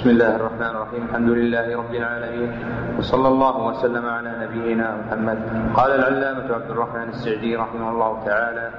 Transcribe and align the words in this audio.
بسم 0.00 0.10
الله 0.10 0.36
الرحمن 0.36 0.70
الرحيم. 0.76 1.02
الحمد 1.12 1.30
لله 1.30 1.76
رب 1.76 1.94
العالمين. 1.94 2.50
وصلى 2.98 3.28
الله 3.28 3.56
وسلم 3.66 4.06
على 4.06 4.32
نبينا 4.48 4.96
محمد. 4.96 5.38
قال 5.76 5.90
العلامة 5.92 6.54
عبد 6.54 6.70
الرحمن 6.70 7.08
السعدي 7.08 7.56
رحمه 7.56 7.90
الله 7.90 8.24
تعالى 8.24 8.70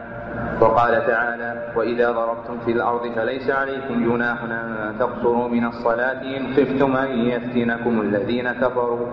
وقال 0.62 1.08
تعالى 1.08 1.52
وإذا 1.76 2.12
ضربتم 2.12 2.60
في 2.66 2.72
الأرض 2.72 3.14
فليس 3.16 3.50
عليكم 3.50 3.96
جناح 4.10 4.44
أن 4.44 4.96
تقصروا 5.00 5.50
من 5.50 5.66
الصلاة 5.66 6.22
إن 6.38 6.54
خفتم 6.58 6.96
أن 6.96 7.12
يفتنكم 7.20 8.02
الذين 8.02 8.52
كفروا. 8.52 9.08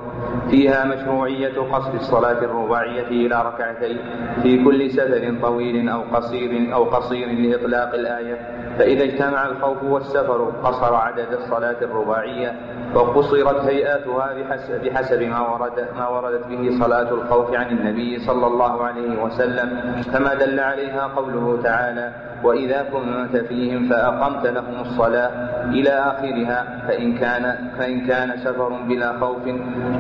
فيها 0.50 0.84
مشروعية 0.84 1.56
قصر 1.60 1.92
الصلاة 1.94 2.40
الرباعية 2.40 3.08
إلى 3.08 3.36
ركعتين 3.42 3.98
في 4.42 4.64
كل 4.64 4.90
سفر 4.90 5.34
طويل 5.42 5.88
أو 5.88 6.00
قصير 6.14 6.74
أو 6.74 6.84
قصير 6.84 7.28
لإطلاق 7.28 7.94
الآية. 7.94 8.36
فإذا 8.78 9.04
اجتمع 9.04 9.46
الخوف 9.46 9.82
والسفر 9.82 10.52
قصر 10.64 10.94
عدد 10.94 11.32
الصلاة 11.32 11.76
الرباعية 11.82 12.54
وقصرت 12.94 13.64
هيئاتها 13.64 14.34
بحسب, 14.34 14.84
بحسب 14.84 15.22
ما 15.22 15.40
ورد 15.40 15.86
ما 15.96 16.08
وردت 16.08 16.46
به 16.46 16.78
صلاة 16.80 17.10
الخوف 17.10 17.54
عن 17.54 17.66
النبي 17.66 18.18
صلى 18.18 18.46
الله 18.46 18.84
عليه 18.84 19.22
وسلم. 19.22 19.68
كما 20.12 20.34
دل 20.34 20.60
عليها 20.60 21.06
قوله 21.16 21.58
تعالى 21.62 22.12
وإذا 22.44 22.86
كنت 22.92 23.36
فيهم 23.36 23.88
فأقمت 23.88 24.46
لهم 24.46 24.80
الصلاة 24.80 25.30
إلى 25.64 25.90
آخرها 25.90 26.84
فإن 26.88 27.18
كان 27.18 27.70
فإن 27.78 28.06
كان 28.06 28.36
سفر 28.38 28.68
بلا 28.68 29.18
خوف 29.20 29.42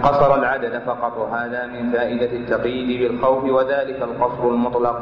قصر 0.02 0.34
العدد 0.34 0.78
فقط. 0.86 1.18
وهذا 1.18 1.66
من 1.66 1.92
فائدة 1.92 2.36
التقييد 2.36 3.02
بالخوف 3.02 3.44
وذلك 3.44 4.02
القصر 4.02 4.48
المطلق. 4.48 4.98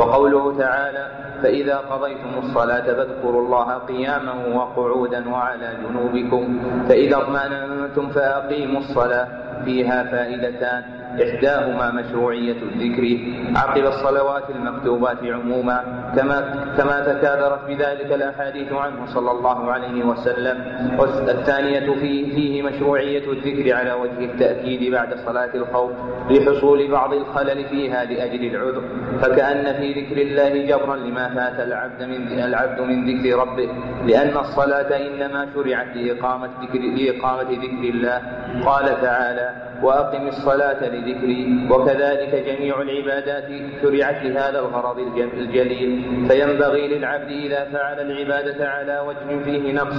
وقوله 0.00 0.58
تعالى 0.58 1.27
فإذا 1.42 1.76
قضيتم 1.76 2.38
الصلاة 2.38 2.80
فاذكروا 2.80 3.42
الله 3.42 3.78
قياما 3.78 4.34
وقعودا 4.56 5.28
وعلى 5.28 5.76
جنوبكم. 5.88 6.58
فإذا 6.88 7.16
اطمأننتم 7.16 8.08
فأقيموا 8.08 8.80
الصلاة. 8.80 9.28
فيها 9.64 10.04
فائدتان. 10.04 10.97
إحداهما 11.22 11.90
مشروعية 11.90 12.56
الذكر 12.62 13.18
عقب 13.56 13.86
الصلوات 13.86 14.50
المكتوبات 14.50 15.18
عموما 15.24 15.84
كما 16.16 16.38
كما 16.78 17.00
تكاثرت 17.00 17.64
بذلك 17.68 18.12
الأحاديث 18.12 18.72
عنه 18.72 19.06
صلى 19.06 19.30
الله 19.30 19.72
عليه 19.72 20.04
وسلم. 20.04 20.56
والثانية 20.98 21.94
فيه, 21.94 22.34
فيه 22.34 22.62
مشروعية 22.62 23.32
الذكر 23.32 23.74
على 23.74 23.92
وجه 23.92 24.24
التأكيد 24.24 24.92
بعد 24.92 25.14
صلاة 25.26 25.54
الخوف 25.54 25.90
لحصول 26.30 26.90
بعض 26.90 27.12
الخلل 27.12 27.64
فيها 27.64 28.04
لأجل 28.04 28.54
العذر. 28.54 28.82
فكأن 29.22 29.74
في 29.80 29.92
ذكر 29.92 30.22
الله 30.22 30.66
جبرا 30.66 30.96
لما 30.96 31.28
فات 31.28 31.66
العبد 31.66 32.02
من 32.02 32.40
العبد 32.40 32.80
من 32.80 33.06
ذكر 33.10 33.38
ربه 33.38 33.68
لأن 34.06 34.36
الصلاة 34.36 34.96
إنما 34.96 35.48
شرعت 35.54 35.96
لإقامة 35.96 36.48
ذكر 36.62 36.78
لإقامة 36.78 37.50
ذكر 37.50 37.84
الله. 37.94 38.22
قال 38.66 39.00
تعالى 39.02 39.50
وأقم 39.82 40.28
الصلاة 40.28 40.88
لذكري. 40.98 41.66
وكذلك 41.70 42.32
جميع 42.48 42.82
العبادات 42.82 43.48
شرعت 43.82 44.24
لهذا 44.24 44.58
الغرض 44.58 44.98
الجليل. 45.16 45.90
فينبغي 46.28 46.88
للعبد 46.88 47.30
إذا 47.30 47.64
فعل 47.72 48.00
العبادة 48.00 48.68
على 48.68 49.02
وجه 49.06 49.44
فيه 49.44 49.72
نقص 49.72 49.96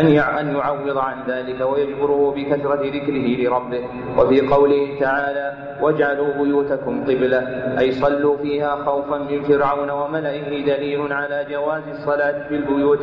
أن 0.00 0.06
أن 0.40 0.56
يعوض 0.56 0.98
عن 0.98 1.16
ذلك 1.28 1.60
ويجبره 1.60 2.34
بكثرة 2.36 2.82
ذكره 2.96 3.26
لربه. 3.40 3.84
وفي 4.18 4.40
قوله 4.40 5.00
تعالى 5.00 5.52
واجعلوا 5.80 6.32
بيوتكم 6.42 7.04
قبلة. 7.04 7.40
أي 7.78 7.92
صلوا 7.92 8.36
فيها 8.36 8.76
خوفا 8.76 9.18
من 9.18 9.42
فرعون 9.42 9.90
وملئه 9.90 10.64
دليل 10.66 11.12
على 11.12 11.46
جواز 11.50 11.82
الصلاة 11.88 12.48
في 12.48 12.54
البيوت 12.54 13.02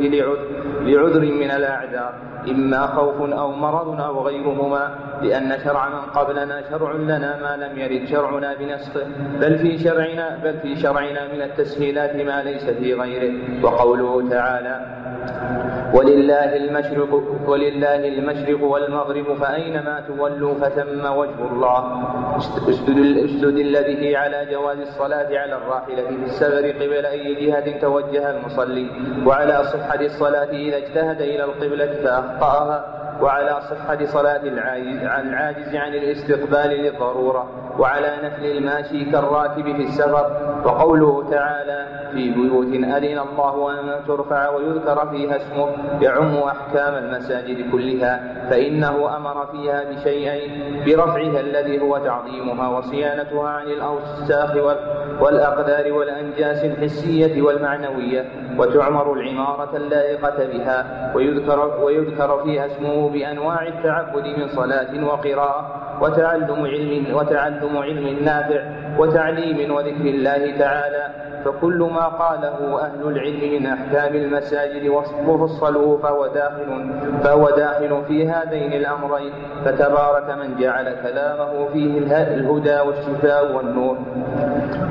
لعذر 0.81 1.21
من 1.41 1.51
الأعذار. 1.51 2.13
إما 2.47 2.87
خوف 2.87 3.21
أو 3.21 3.51
مرض 3.51 4.01
أو 4.01 4.27
غيرهما 4.27 4.95
لأن 5.21 5.59
شرع 5.63 5.89
من 5.89 6.01
قبلنا 6.15 6.61
شرع 6.69 6.91
لنا 6.91 7.39
ما 7.41 7.65
لم 7.65 7.79
يرد 7.79 8.07
شرعنا 8.07 8.55
بنسخه 8.59 9.05
بل 9.39 9.57
في 9.57 9.77
شرعنا 9.77 10.37
بل 10.43 10.59
في 10.59 10.75
شرعنا 10.75 11.33
من 11.33 11.41
التسهيلات 11.41 12.15
ما 12.15 12.43
ليس 12.43 12.65
في 12.65 12.93
غيره. 12.93 13.33
وقوله 13.63 14.29
تعالى 14.29 14.99
ولله 15.93 16.55
المشرق 16.55 17.23
ولله 17.47 18.07
المشرق 18.07 18.63
والمغرب 18.63 19.33
فأينما 19.33 20.03
تولوا 20.07 20.53
فثم 20.53 21.05
وجه 21.05 21.51
الله 21.51 21.79
استدل 23.25 23.83
به 23.83 24.17
على 24.17 24.47
جواز 24.51 24.77
الصلاة 24.79 25.39
على 25.39 25.55
الراحلة 25.55 26.03
في 26.07 26.25
السفر 26.25 26.71
قبل 26.71 27.05
أي 27.05 27.35
جهة 27.35 27.79
توجه 27.79 28.31
المصلي 28.31 28.87
وعلى 29.25 29.63
صحة 29.63 30.01
الصلاة 30.01 30.49
إذا 30.49 30.77
اجتهد 30.77 31.21
إلى 31.21 31.43
القبلة 31.43 31.85
فأخطأها 32.29 32.85
وعلى 33.21 33.61
صحة 33.61 34.05
صلاة 34.05 34.43
العاجز 34.43 35.03
عن 35.03 35.29
العاجز 35.29 35.75
عن 35.75 35.93
الاستقبال 35.93 36.69
للضرورة 36.69 37.49
وعلى 37.79 38.17
نفل 38.23 38.45
الماشي 38.45 39.05
كالراكب 39.05 39.63
في 39.63 39.83
السفر. 39.83 40.49
وقوله 40.65 41.29
تعالى 41.31 41.87
في 42.11 42.31
بيوت 42.31 42.67
أذن 42.67 43.19
الله 43.19 43.71
أن 43.71 44.05
ترفع 44.07 44.49
ويذكر 44.49 45.09
فيها 45.09 45.35
اسمه 45.35 45.67
يعم 46.01 46.35
أحكام 46.35 46.93
المساجد 46.95 47.71
كلها 47.71 48.47
فإنه 48.49 49.17
أمر 49.17 49.45
فيها 49.45 49.83
بشيئين 49.83 50.83
برفعها 50.85 51.39
الذي 51.39 51.81
هو 51.81 51.97
تعظيمها 51.97 52.67
وصيانتها 52.67 53.49
عن 53.49 53.67
الأوساخ 53.67 54.55
والأقدار 55.21 55.93
والأنجاس 55.93 56.65
الحسية 56.65 57.41
والمعنوية 57.41 58.25
وتعمر 58.57 59.13
العمارة 59.13 59.77
اللائقة 59.77 60.45
بها 60.53 61.11
ويذكر, 61.15 61.83
ويذكر 61.83 62.43
فيها 62.43 62.65
اسمه 62.65 63.09
بأنواع 63.09 63.67
التعبد 63.67 64.25
من 64.37 64.47
صلاة 64.47 65.05
وقراءة 65.05 65.81
وتعلم 66.01 66.65
علم 66.65 67.15
وتعلم 67.15 67.77
علم 67.77 68.23
نافع 68.23 68.61
وتعليم 68.99 69.71
وذكر 69.75 70.05
الله 70.05 70.57
تعالى 70.59 71.07
فكل 71.45 71.89
ما 71.93 72.07
قاله 72.07 72.81
أهل 72.81 73.01
العلم 73.07 73.53
من 73.53 73.65
أحكام 73.65 74.15
المساجد 74.15 74.87
وفصلوه 75.27 75.97
فهو 75.97 76.27
داخل 76.27 76.91
فهو 77.23 77.49
داخل 77.49 78.03
في 78.07 78.29
هذين 78.29 78.73
الأمرين 78.73 79.33
فتبارك 79.65 80.29
من 80.29 80.55
جعل 80.59 80.95
كلامه 81.03 81.67
فيه 81.73 81.97
الهدى 82.33 82.79
والشفاء 82.79 83.55
والنور. 83.55 83.97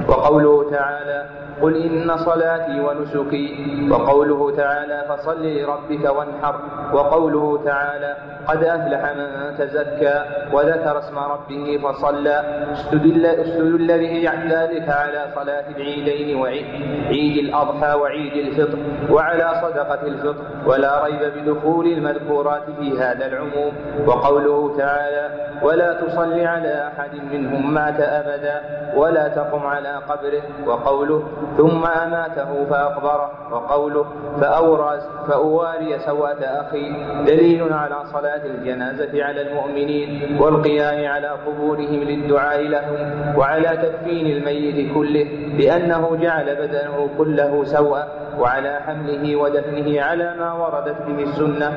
وقوله 0.08 0.70
تعالى 0.70 1.24
قل 1.62 1.76
إن 1.76 2.16
صلاتي 2.16 2.80
ونسكي 2.80 3.88
وقوله 3.90 4.56
تعالى 4.56 5.04
فصل 5.08 5.46
لربك 5.46 6.04
وانحر 6.16 6.60
وقوله 6.92 7.64
تعالى 7.64 8.16
قد 8.48 8.64
أفلح 8.64 9.12
من 9.16 9.58
تزكى 9.58 10.24
وذكر 10.52 10.98
اسم 10.98 11.18
ربه 11.18 11.80
فصلى. 11.84 12.68
استدل, 12.72 13.26
استدل 13.26 13.98
به 13.98 14.30
ذلك 14.50 14.88
على 14.88 15.26
صلاة 15.34 15.64
العيدين 15.76 16.40
وعيد 16.40 17.36
الأضحى 17.44 17.94
وعيد 17.94 18.32
الفطر 18.46 18.78
وعلى 19.10 19.50
صدقة 19.62 20.02
الفطر 20.02 20.44
ولا 20.66 21.04
ريب 21.04 21.32
بدخول 21.36 21.86
المذكورات 21.86 22.62
في 22.80 22.98
هذا 22.98 23.26
العموم. 23.26 23.72
وقوله 24.06 24.76
تعالى 24.76 25.30
ولا 25.62 25.92
تصل 25.92 26.40
على 26.40 26.88
أحد 26.88 27.14
منهم 27.32 27.74
مات 27.74 28.00
أبدا 28.00 28.62
ولا 28.96 29.28
تقم 29.28 29.66
على 29.66 29.96
قبره. 30.08 30.42
وقوله 30.66 31.22
ثم 31.56 31.86
أماته 31.86 32.64
فأقبره 32.70 33.30
وقوله 33.52 34.06
فأورى 34.40 35.00
فأواري 35.28 35.98
سوءة 35.98 36.40
أخي 36.44 36.92
دليل 37.26 37.72
على 37.72 37.96
صلاة 38.04 38.44
الجنازة 38.44 39.24
على 39.24 39.42
المؤمنين 39.42 40.38
والقيام 40.40 41.12
على 41.12 41.28
قبورهم 41.28 42.02
للدعاء 42.02 42.62
لهم 42.62 42.96
وعلى 43.38 43.68
تكفين 43.68 44.26
الميت 44.26 44.94
كله 44.94 45.24
لأنه 45.58 46.16
جعل 46.22 46.56
بدنه 46.56 47.08
كله 47.18 47.64
سوءا 47.64 48.08
وعلى 48.38 48.80
حمله 48.86 49.36
ودفنه 49.36 50.02
على 50.02 50.34
ما 50.38 50.52
وردت 50.52 51.02
به 51.06 51.22
السنة. 51.22 51.72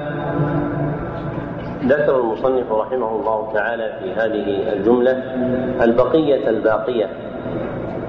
ذكر 1.85 2.19
المصنف 2.19 2.71
رحمه 2.71 3.15
الله 3.15 3.53
تعالى 3.53 3.93
في 3.99 4.13
هذه 4.13 4.73
الجملة 4.73 5.11
البقية 5.83 6.49
الباقية 6.49 7.09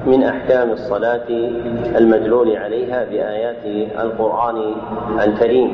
من 0.07 0.25
أحكام 0.25 0.71
الصلاة 0.71 1.29
المدلول 1.99 2.57
عليها 2.57 3.05
بآيات 3.05 3.91
القرآن 4.01 4.75
الكريم. 5.25 5.71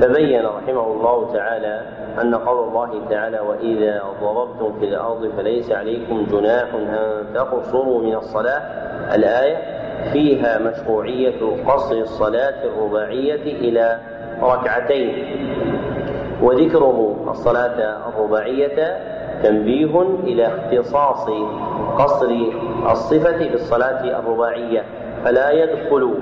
فبين 0.00 0.46
رحمه 0.46 0.86
الله 0.92 1.32
تعالى 1.32 1.82
أن 2.22 2.34
قول 2.34 2.68
الله 2.68 3.08
تعالى 3.10 3.40
وإذا 3.40 4.02
ضربتم 4.22 4.78
في 4.80 4.84
الأرض 4.84 5.30
فليس 5.36 5.72
عليكم 5.72 6.26
جناح 6.32 6.74
أن 6.74 7.24
تقصروا 7.34 8.02
من 8.02 8.14
الصلاة 8.14 8.62
الآية 9.14 9.56
فيها 10.12 10.58
مشروعية 10.58 11.40
قصر 11.66 11.94
الصلاة 11.94 12.64
الرباعية 12.64 13.42
إلى 13.42 13.98
ركعتين 14.42 15.12
وذكره 16.42 17.16
الصلاة 17.30 18.08
الرباعية 18.08 18.96
تنبيه 19.42 20.00
إلى 20.24 20.46
اختصاص 20.46 21.26
قصر 21.98 22.30
الصفة 22.90 23.36
في 23.38 23.54
الصلاة 23.54 24.18
الرباعية 24.20 24.84
فلا 25.24 25.50
يدخل 25.50 26.14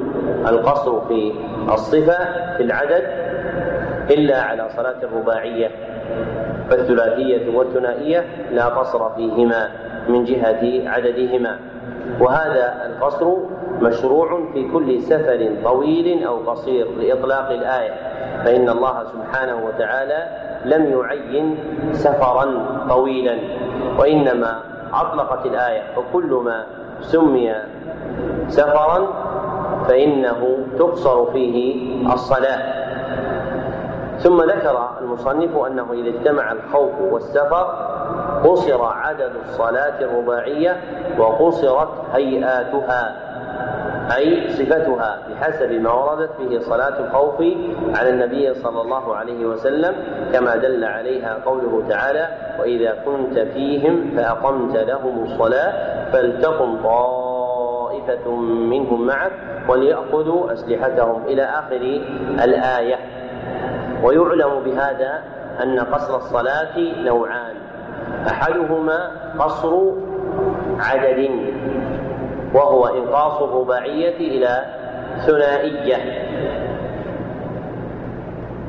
القصر 0.49 1.01
في 1.09 1.33
الصفة 1.73 2.19
في 2.57 2.63
العدد 2.63 3.03
إلا 4.11 4.43
على 4.43 4.69
صلاة 4.77 4.97
الرباعية 5.03 5.71
فالثلاثية 6.71 7.57
والثنائية 7.57 8.25
لا 8.53 8.65
قصر 8.67 9.11
فيهما 9.15 9.69
من 10.09 10.25
جهة 10.25 10.89
عددهما 10.91 11.59
وهذا 12.21 12.87
القصر 12.87 13.33
مشروع 13.83 14.53
في 14.53 14.69
كل 14.69 15.03
سفر 15.03 15.49
طويل 15.65 16.25
أو 16.27 16.37
قصير 16.37 16.87
لإطلاق 16.99 17.51
الآية 17.51 17.93
فإن 18.45 18.69
الله 18.69 19.05
سبحانه 19.05 19.67
وتعالى 19.67 20.46
لم 20.67 20.83
يعين 20.87 21.59
سفرا 21.93 22.47
طويلا 22.89 23.39
وإنما 23.99 24.61
أطلقت 24.93 25.47
الآية 25.47 25.83
فكل 25.97 26.41
ما 26.45 26.67
سمي 27.01 27.55
سفرا 28.49 29.09
فإنه 29.89 30.59
تقصر 30.79 31.33
فيه 31.33 31.87
الصلاة. 32.13 32.87
ثم 34.19 34.43
ذكر 34.43 34.89
المصنف 35.01 35.57
أنه 35.57 35.93
إذا 35.93 36.09
اجتمع 36.09 36.53
الخوف 36.53 37.01
والسفر 37.01 37.67
قصر 38.45 38.85
عدد 38.85 39.33
الصلاة 39.45 40.01
الرباعية 40.01 40.77
وقصرت 41.19 41.89
هيئاتها. 42.13 43.26
أي 44.15 44.51
صفتها 44.51 45.19
بحسب 45.31 45.73
ما 45.73 45.93
وردت 45.93 46.31
به 46.39 46.61
صلاة 46.61 47.01
الخوف 47.01 47.41
على 47.99 48.11
النبي 48.11 48.55
صلى 48.55 48.81
الله 48.81 49.17
عليه 49.17 49.47
وسلم 49.47 49.95
كما 50.33 50.57
دل 50.57 50.85
عليها 50.85 51.39
قوله 51.47 51.85
تعالى 51.89 52.29
وإذا 52.61 52.95
كنت 53.05 53.39
فيهم 53.39 54.11
فأقمت 54.17 54.77
لهم 54.77 55.25
الصلاة 55.25 55.73
فلتقم 56.13 56.77
طائفة 56.85 58.31
منهم 58.71 59.07
معك 59.07 59.33
وليأخذوا 59.69 60.53
أسلحتهم. 60.53 61.25
إلى 61.25 61.43
آخر 61.43 62.01
الآية. 62.45 62.97
ويعلم 64.03 64.61
بهذا 64.65 65.23
أن 65.63 65.81
قصر 65.81 66.17
الصلاة 66.17 66.79
نوعان. 67.05 67.55
أحدهما 68.29 69.11
قصر 69.39 69.81
عدد. 70.79 71.31
وهو 72.57 72.87
إنقاص 72.87 73.43
الرباعية 73.43 74.17
إلى 74.17 74.65
ثنائية. 75.27 75.97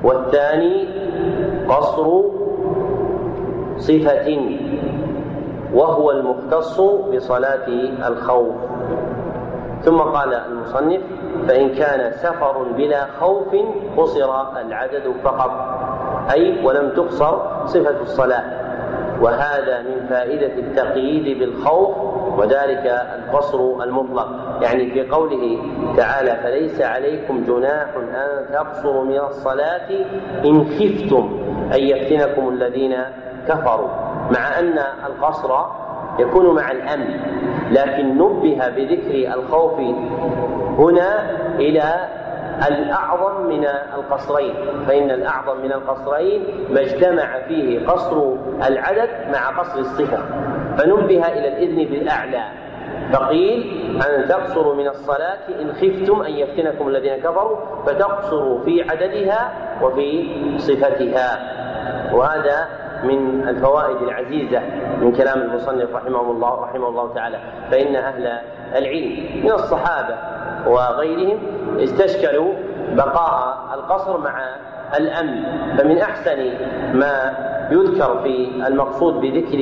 والثاني 0.03 0.87
قصر 1.69 2.21
صفة 3.77 4.39
وهو 5.73 6.11
المختص 6.11 6.81
بصلاة 6.81 7.67
الخوف. 8.07 8.55
ثم 9.81 9.97
قال 9.97 10.33
المصنف 10.33 11.01
فإن 11.47 11.69
كان 11.69 12.11
سفر 12.11 12.63
بلا 12.77 13.05
خوف 13.19 13.55
قصر 13.97 14.57
العدد 14.61 15.13
فقط 15.23 15.51
أي 16.33 16.65
ولم 16.65 16.89
تقصر 16.89 17.65
صفة 17.65 18.01
الصلاة. 18.01 18.43
وهذا 19.21 19.81
من 19.81 20.07
فائدة 20.09 20.53
التقييد 20.53 21.39
بالخوف 21.39 22.16
وذلك 22.37 23.05
القصر 23.15 23.83
المطلق. 23.83 24.27
يعني 24.61 24.91
في 24.91 25.09
قوله 25.09 25.57
تعالى 25.97 26.35
فليس 26.43 26.81
عليكم 26.81 27.43
جناح 27.43 27.87
أن 27.95 28.53
تقصروا 28.53 29.05
من 29.05 29.19
الصلاة 29.19 29.89
إن 30.45 30.65
خفتم 30.65 31.39
أن 31.73 31.79
يفتنكم 31.79 32.49
الذين 32.49 32.95
كفروا. 33.47 33.87
مع 34.31 34.59
أن 34.59 34.79
القصر 35.05 35.51
يكون 36.19 36.55
مع 36.55 36.71
الأمن 36.71 37.19
لكن 37.71 38.17
نبه 38.17 38.69
بذكر 38.69 39.33
الخوف 39.33 39.79
هنا 40.77 41.31
إلى 41.59 42.07
الأعظم 42.67 43.45
من 43.47 43.65
القصرين. 43.95 44.53
فإن 44.87 45.11
الأعظم 45.11 45.61
من 45.61 45.71
القصرين 45.71 46.43
ما 46.69 46.81
اجتمع 46.81 47.39
فيه 47.47 47.87
قصر 47.87 48.33
العدد 48.67 49.09
مع 49.33 49.59
قصر 49.59 49.79
الصفة. 49.79 50.19
فنبه 50.77 51.27
إلى 51.27 51.47
الإذن 51.47 51.91
بالأعلى. 51.91 52.43
فقيل 53.13 53.61
أن 54.07 54.27
تقصروا 54.27 54.75
من 54.75 54.87
الصلاة 54.87 55.37
إن 55.61 55.73
خفتم 55.73 56.21
أن 56.21 56.31
يفتنكم 56.31 56.87
الذين 56.87 57.17
كفروا 57.17 57.57
فتقصروا 57.85 58.63
في 58.65 58.81
عددها 58.91 59.51
وفي 59.81 60.27
صفتها. 60.57 61.39
وهذا 62.13 62.67
من 63.03 63.49
الفوائد 63.49 64.01
العزيزة 64.01 64.61
من 65.01 65.11
كلام 65.11 65.41
المصنف 65.41 65.95
رحمه 65.95 66.31
الله 66.31 66.61
رحمه 66.61 66.87
الله 66.87 67.13
تعالى. 67.13 67.39
فإن 67.71 67.95
أهل 67.95 68.39
العلم 68.75 69.43
من 69.43 69.51
الصحابة 69.51 70.15
وغيرهم 70.67 71.39
استشكلوا 71.79 72.53
بقاء 72.91 73.57
القصر 73.73 74.17
مع 74.17 74.55
الأمن. 74.97 75.43
فمن 75.77 75.97
أحسن 75.97 76.37
ما 76.93 77.33
يذكر 77.71 78.19
في 78.23 78.51
المقصود 78.67 79.13
بذكر 79.13 79.57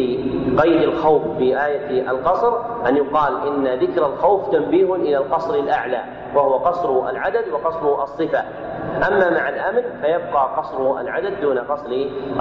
قيد 0.62 0.82
الخوف 0.82 1.22
في 1.38 1.66
آية 1.66 2.12
القصر 2.12 2.54
أن 2.88 2.98
يقال 2.98 3.48
إن 3.48 3.80
ذكر 3.80 4.06
الخوف 4.06 4.50
تنبيه 4.52 4.96
إلى 4.96 5.18
القصر 5.18 5.54
الأعلى 5.54 6.02
وهو 6.36 6.58
قصر 6.58 7.10
العدد 7.10 7.44
وقصر 7.54 8.04
الصفة. 8.04 8.44
أما 9.08 9.30
مع 9.30 9.50
الأمن 9.50 9.82
فيبقى 10.02 10.50
قصر 10.58 11.00
العدد 11.00 11.42
دون 11.42 11.60
قصر 11.60 11.90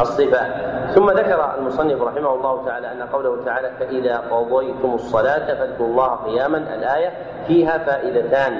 الصفة. 0.00 0.46
ثم 0.94 1.10
ذكر 1.10 1.54
المصنف 1.58 2.02
رحمه 2.02 2.34
الله 2.34 2.64
تعالى 2.66 2.92
أن 2.92 3.02
قوله 3.02 3.44
تعالى 3.44 3.70
فإذا 3.78 4.16
قضيتم 4.30 4.94
الصلاة 4.94 5.54
فاذكروا 5.54 5.88
الله 5.88 6.08
قياما 6.08 6.58
الآية 6.58 7.10
فيها 7.46 7.78
فائدتان 7.78 8.52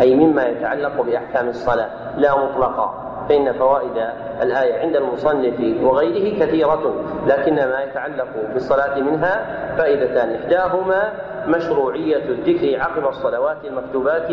أي 0.00 0.14
مما 0.14 0.46
يتعلق 0.46 1.02
بأحكام 1.02 1.48
الصلاة 1.48 1.90
لا 2.16 2.36
مطلقا. 2.36 3.11
فإن 3.28 3.52
فوائد 3.52 4.06
الآية 4.42 4.80
عند 4.80 4.96
المصنف 4.96 5.82
وغيره 5.82 6.38
كثيرة 6.40 6.94
لكن 7.26 7.54
ما 7.54 7.82
يتعلق 7.82 8.28
بالصلاة 8.52 9.00
منها 9.00 9.46
فائدتان. 9.78 10.34
إحداهما 10.34 11.12
مشروعية 11.46 12.16
الذكر 12.16 12.80
عقب 12.80 13.08
الصلوات 13.08 13.56
المكتوبات 13.64 14.28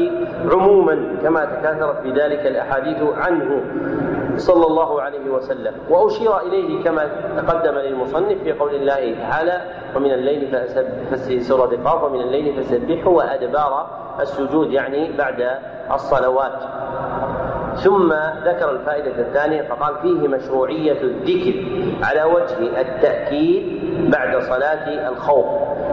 عموما 0.52 1.18
كما 1.24 1.46
تكاثرت 1.46 2.02
بذلك 2.04 2.46
الأحاديث 2.48 2.98
عنه 3.18 3.62
صلى 4.38 4.66
الله 4.66 5.02
عليه 5.02 5.30
وسلم. 5.30 5.74
وأشير 5.90 6.40
إليه 6.40 6.84
كما 6.84 7.08
تقدم 7.38 7.76
للمصنف 7.76 8.44
في 8.44 8.52
قول 8.52 8.76
الله 8.76 9.16
تعالى 9.22 9.62
ومن 9.96 10.12
الليل 10.14 10.56
قاف 11.86 12.04
ومن 12.04 12.22
الليل 12.22 12.64
فسبحه 12.64 13.10
وأدبار 13.10 13.88
السجود 14.20 14.72
يعني 14.72 15.18
بعد 15.18 15.58
الصلوات. 15.94 16.54
ثم 17.84 18.14
ذكر 18.46 18.72
الفائدة 18.72 19.22
الثانية 19.22 19.62
فقال 19.62 19.96
فيه 20.02 20.28
مشروعية 20.28 21.02
الذكر 21.02 21.64
على 22.04 22.24
وجه 22.24 22.82
التأكيد 22.82 23.80
بعد 24.12 24.42
صلاة 24.42 25.10
الخوف. 25.10 25.46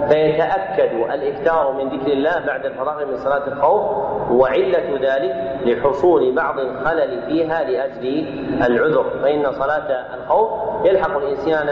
فيتأكد 0.09 0.93
الإكثار 1.15 1.73
من 1.73 1.89
ذكر 1.89 2.13
الله 2.13 2.47
بعد 2.47 2.67
الفراغ 2.67 3.07
من 3.07 3.17
صلاة 3.17 3.47
الخوف 3.49 3.83
وعلة 4.31 4.99
ذلك 5.01 5.61
لحصول 5.65 6.35
بعض 6.35 6.59
الخلل 6.59 7.23
فيها 7.27 7.65
لأجل 7.65 8.27
العذر. 8.67 9.05
فإن 9.23 9.53
صلاة 9.53 10.05
الخوف 10.15 10.51
يلحق 10.85 11.17
الإنسان 11.17 11.69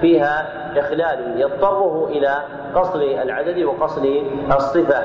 فيها 0.00 0.48
إخلال 0.78 1.40
يضطره 1.40 2.06
إلى 2.06 2.34
قصر 2.74 3.00
العدد 3.00 3.62
وقصر 3.62 4.02
الصفة. 4.56 5.02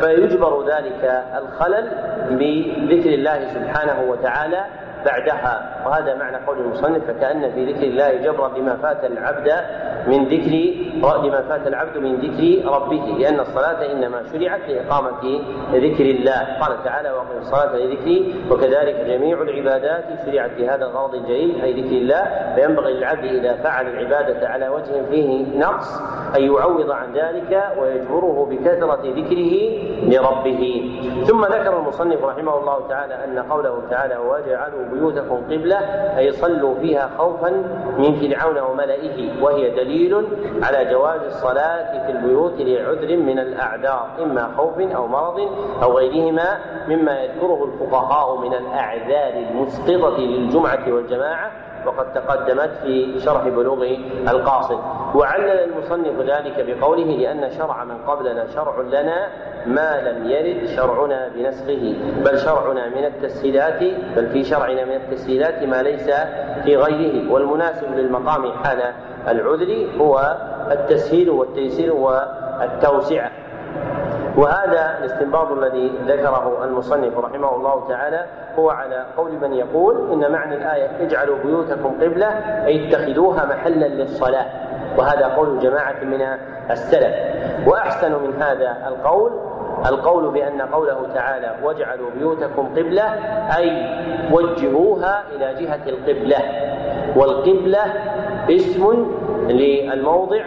فيجبر 0.00 0.66
ذلك 0.66 1.24
الخلل 1.36 1.88
بذكر 2.30 3.10
الله 3.14 3.48
سبحانه 3.54 4.10
وتعالى 4.10 4.64
بعدها 5.04 5.82
وهذا 5.86 6.14
معنى 6.14 6.36
قول 6.46 6.58
المصنف 6.58 7.04
فكأن 7.04 7.52
في 7.52 7.72
ذكر 7.72 7.82
الله 7.82 8.14
جبرا 8.14 8.58
لما 8.58 8.76
فات 8.76 9.04
العبد 9.04 9.52
من 10.06 10.24
ذكر 10.24 10.80
لما 11.24 11.42
فات 11.48 11.66
العبد 11.66 11.98
من 11.98 12.16
ذكر 12.16 12.70
ربه 12.70 13.16
لأن 13.18 13.40
الصلاة 13.40 13.92
إنما 13.92 14.22
شرعت 14.32 14.60
لإقامة 14.68 15.40
ذكر 15.72 16.04
الله. 16.04 16.56
قال 16.60 16.84
تعالى 16.84 17.10
وأقم 17.10 17.38
الصلاة 17.38 17.76
لذكري 17.76 18.34
وكذلك 18.50 18.94
جميع 19.06 19.42
العبادات 19.42 20.04
شرعت 20.26 20.50
لهذا 20.58 20.84
الغرض 20.86 21.14
الجليل 21.14 21.62
أي 21.62 21.82
ذكر 21.82 21.96
الله 21.96 22.52
فينبغي 22.54 22.92
للعبد 22.92 23.24
إذا 23.24 23.54
فعل 23.54 23.86
العبادة 23.88 24.48
على 24.48 24.68
وجه 24.68 25.02
فيه 25.10 25.58
نقص 25.58 26.00
أن 26.36 26.42
يعوض 26.42 26.90
عن 26.90 27.12
ذلك 27.12 27.64
ويجبره 27.78 28.46
بكثرة 28.50 29.02
ذكره 29.04 29.54
لربه. 30.02 30.90
ثم 31.26 31.44
ذكر 31.44 31.78
المصنف 31.78 32.24
رحمه 32.24 32.58
الله 32.58 32.88
تعالى 32.88 33.14
أن 33.24 33.38
قوله 33.38 33.82
تعالى 33.90 34.16
وجعلوا 34.16 34.84
بيوتكم 34.92 35.36
قبلة 35.50 35.76
أي 36.18 36.32
صلوا 36.32 36.74
فيها 36.74 37.10
خوفا 37.18 37.50
من 37.98 38.20
فرعون 38.20 38.58
وملئه 38.58 39.42
وهي 39.42 39.70
دليل 39.70 40.26
على 40.62 40.90
جواز 40.92 41.20
الصلاة 41.20 42.06
في 42.06 42.12
البيوت 42.12 42.52
لعذر 42.58 43.16
من 43.16 43.38
الأعذار 43.38 44.10
إما 44.22 44.50
خوف 44.56 44.80
أو 44.80 45.06
مرض 45.06 45.48
أو 45.82 45.98
غيرهما 45.98 46.58
مما 46.88 47.20
يذكره 47.20 47.64
الفقهاء 47.64 48.36
من 48.40 48.54
الأعذار 48.54 49.32
المسقطة 49.50 50.18
للجمعة 50.18 50.92
والجماعة. 50.92 51.50
وقد 51.86 52.12
تقدمت 52.12 52.70
في 52.82 53.20
شرح 53.20 53.48
بلوغ 53.48 53.86
القاصد. 54.28 54.78
وعلل 55.14 55.50
المصنف 55.50 56.20
ذلك 56.20 56.66
بقوله 56.66 57.04
لأن 57.04 57.50
شرع 57.50 57.84
من 57.84 57.98
قبلنا 58.06 58.46
شرع 58.46 58.80
لنا 58.80 59.28
ما 59.66 60.00
لم 60.00 60.30
يرد 60.30 60.66
شرعنا 60.66 61.28
بنسخه. 61.28 61.94
بل 62.24 62.38
شرعنا 62.38 62.88
من 62.88 63.04
التسهيلات 63.04 63.80
بل 64.16 64.26
في 64.26 64.44
شرعنا 64.44 64.84
من 64.84 64.94
التسهيلات 64.94 65.62
ما 65.62 65.82
ليس 65.82 66.10
في 66.64 66.76
غيره. 66.76 67.32
والمناسب 67.32 67.94
للمقام 67.94 68.52
حال 68.52 68.82
العذر 69.28 69.86
هو 70.00 70.36
التسهيل 70.70 71.30
والتيسير 71.30 71.92
والتوسعة. 71.94 73.30
وهذا 74.36 74.98
الاستنباط 74.98 75.50
الذي 75.52 75.92
ذكره 76.06 76.64
المصنف 76.64 77.18
رحمه 77.18 77.56
الله 77.56 77.88
تعالى 77.88 78.26
هو 78.58 78.70
على 78.70 79.06
قول 79.16 79.32
من 79.32 79.52
يقول 79.52 80.12
إن 80.12 80.32
معنى 80.32 80.54
الآية 80.54 80.90
اجعلوا 81.00 81.36
بيوتكم 81.44 82.00
قبلة 82.00 82.26
أي 82.66 82.88
اتخذوها 82.88 83.44
محلا 83.44 83.86
للصلاة. 83.86 84.46
وهذا 84.98 85.26
قول 85.26 85.58
جماعة 85.58 86.04
من 86.04 86.22
السلف. 86.70 87.14
وأحسن 87.66 88.12
من 88.12 88.42
هذا 88.42 88.76
القول 88.88 89.32
القول 89.88 90.30
بأن 90.30 90.62
قوله 90.62 91.06
تعالى 91.14 91.54
واجعلوا 91.62 92.10
بيوتكم 92.10 92.68
قبلة 92.76 93.04
أي 93.56 93.88
وجهوها 94.32 95.22
إلى 95.36 95.54
جهة 95.64 95.88
القبلة. 95.88 96.38
والقبلة 97.16 97.82
اسم 98.50 99.12
للموضع 99.48 100.42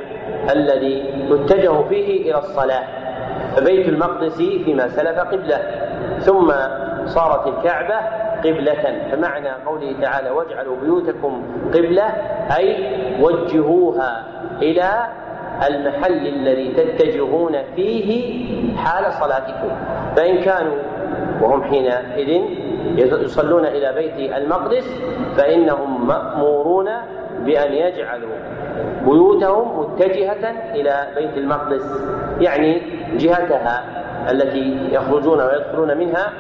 الذي 0.52 1.28
تتجه 1.30 1.84
فيه 1.84 2.32
إلى 2.32 2.38
الصلاة. 2.38 3.03
فبيت 3.56 3.90
المقدس 3.90 4.38
فيما 4.38 4.88
سلف 4.88 5.20
قبلة 5.20 5.60
ثم 6.20 6.54
صارت 7.06 7.48
الكعبة 7.48 7.96
قبلة. 8.40 9.10
فمعنى 9.12 9.50
قوله 9.66 9.96
تعالى 10.02 10.30
واجعلوا 10.30 10.76
بيوتكم 10.82 11.44
قبلة 11.74 12.04
أي 12.58 12.96
وجهوها 13.22 14.26
إلى 14.62 15.08
المحل 15.68 16.28
الذي 16.28 16.74
تتجهون 16.74 17.56
فيه 17.76 18.36
حال 18.78 19.14
صلاتكم. 19.14 19.72
فإن 20.16 20.38
كانوا 20.38 20.78
وهم 21.42 21.64
حينئذ 21.64 22.44
يصلون 22.98 23.66
إلى 23.66 23.94
بيت 23.94 24.34
المقدس 24.38 25.02
فإنهم 25.38 26.08
مأمورون 26.08 26.90
بأن 27.46 27.74
يجعلوا 27.74 28.36
بيوتهم 29.06 29.80
متجهة 29.80 30.72
إلى 30.76 31.08
بيت 31.16 31.38
المقدس. 31.38 32.08
يعني 32.40 32.82
جهتها 33.18 33.84
التي 34.32 34.78
يخرجون 34.92 35.42
ويدخلون 35.42 35.98
منها 35.98 36.34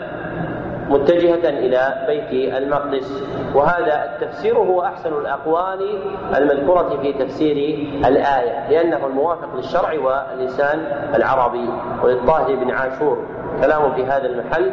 متجهة 0.89 1.49
إلى 1.49 2.05
بيت 2.07 2.53
المقدس. 2.53 3.23
وهذا 3.55 4.03
التفسير 4.03 4.57
هو 4.57 4.81
أحسن 4.81 5.13
الأقوال 5.13 5.99
المذكورة 6.35 6.97
في 7.01 7.13
تفسير 7.13 7.87
الآية 8.05 8.69
لأنه 8.69 9.07
الموافق 9.07 9.55
للشرع 9.55 9.93
واللسان 9.99 10.79
العربي. 11.15 11.69
وللطاهر 12.03 12.55
بن 12.55 12.71
عاشور 12.71 13.17
كلام 13.61 13.93
في 13.93 14.05
هذا 14.05 14.25
المحل 14.25 14.71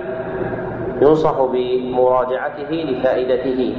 ينصح 1.02 1.34
بمراجعته 1.52 2.70
لفائدته. 2.70 3.76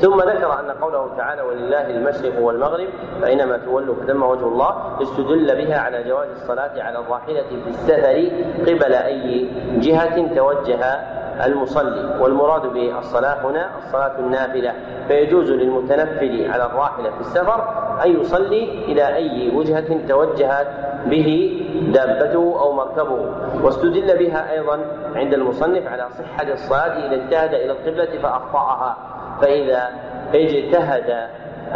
ثم 0.00 0.20
ذكر 0.20 0.60
أن 0.60 0.70
قوله 0.70 1.16
تعالى 1.16 1.42
ولله 1.42 1.90
المشرق 1.90 2.40
والمغرب 2.40 2.88
فاينما 3.20 3.56
تولوا 3.56 3.94
فثم 3.94 4.22
وجه 4.22 4.46
الله 4.48 5.02
استدل 5.02 5.66
بها 5.66 5.78
على 5.78 6.02
جواز 6.02 6.28
الصلاة 6.28 6.82
على 6.82 6.98
الراحلة 6.98 7.42
في 7.42 7.68
السفر 7.68 8.30
قبل 8.66 8.92
أي 8.94 9.50
جهة 9.78 10.34
توجه 10.34 11.00
المصلي. 11.46 12.20
والمراد 12.20 12.62
بالصلاة 12.62 13.46
هنا 13.46 13.70
الصلاة 13.78 14.18
النافلة. 14.18 14.72
فيجوز 15.08 15.50
للمتنفل 15.50 16.50
على 16.50 16.66
الراحلة 16.66 17.10
في 17.10 17.20
السفر 17.20 17.64
أن 18.04 18.20
يصلي 18.20 18.64
إلى 18.84 19.06
أي 19.16 19.56
وجهة 19.56 20.06
توجهت 20.08 20.66
به 21.06 21.60
دابته 21.94 22.60
أو 22.60 22.72
مركبه. 22.72 23.34
واستدل 23.62 24.18
بها 24.18 24.52
أيضا 24.52 24.80
عند 25.14 25.34
المصنف 25.34 25.86
على 25.86 26.06
صحة 26.10 26.52
الصلاة 26.52 27.06
إذا 27.06 27.14
اجتهد 27.24 27.54
إلى 27.54 27.72
القبلة 27.72 28.22
فأخطأها. 28.22 28.96
فإذا 29.40 29.90
اجتهد 30.34 31.28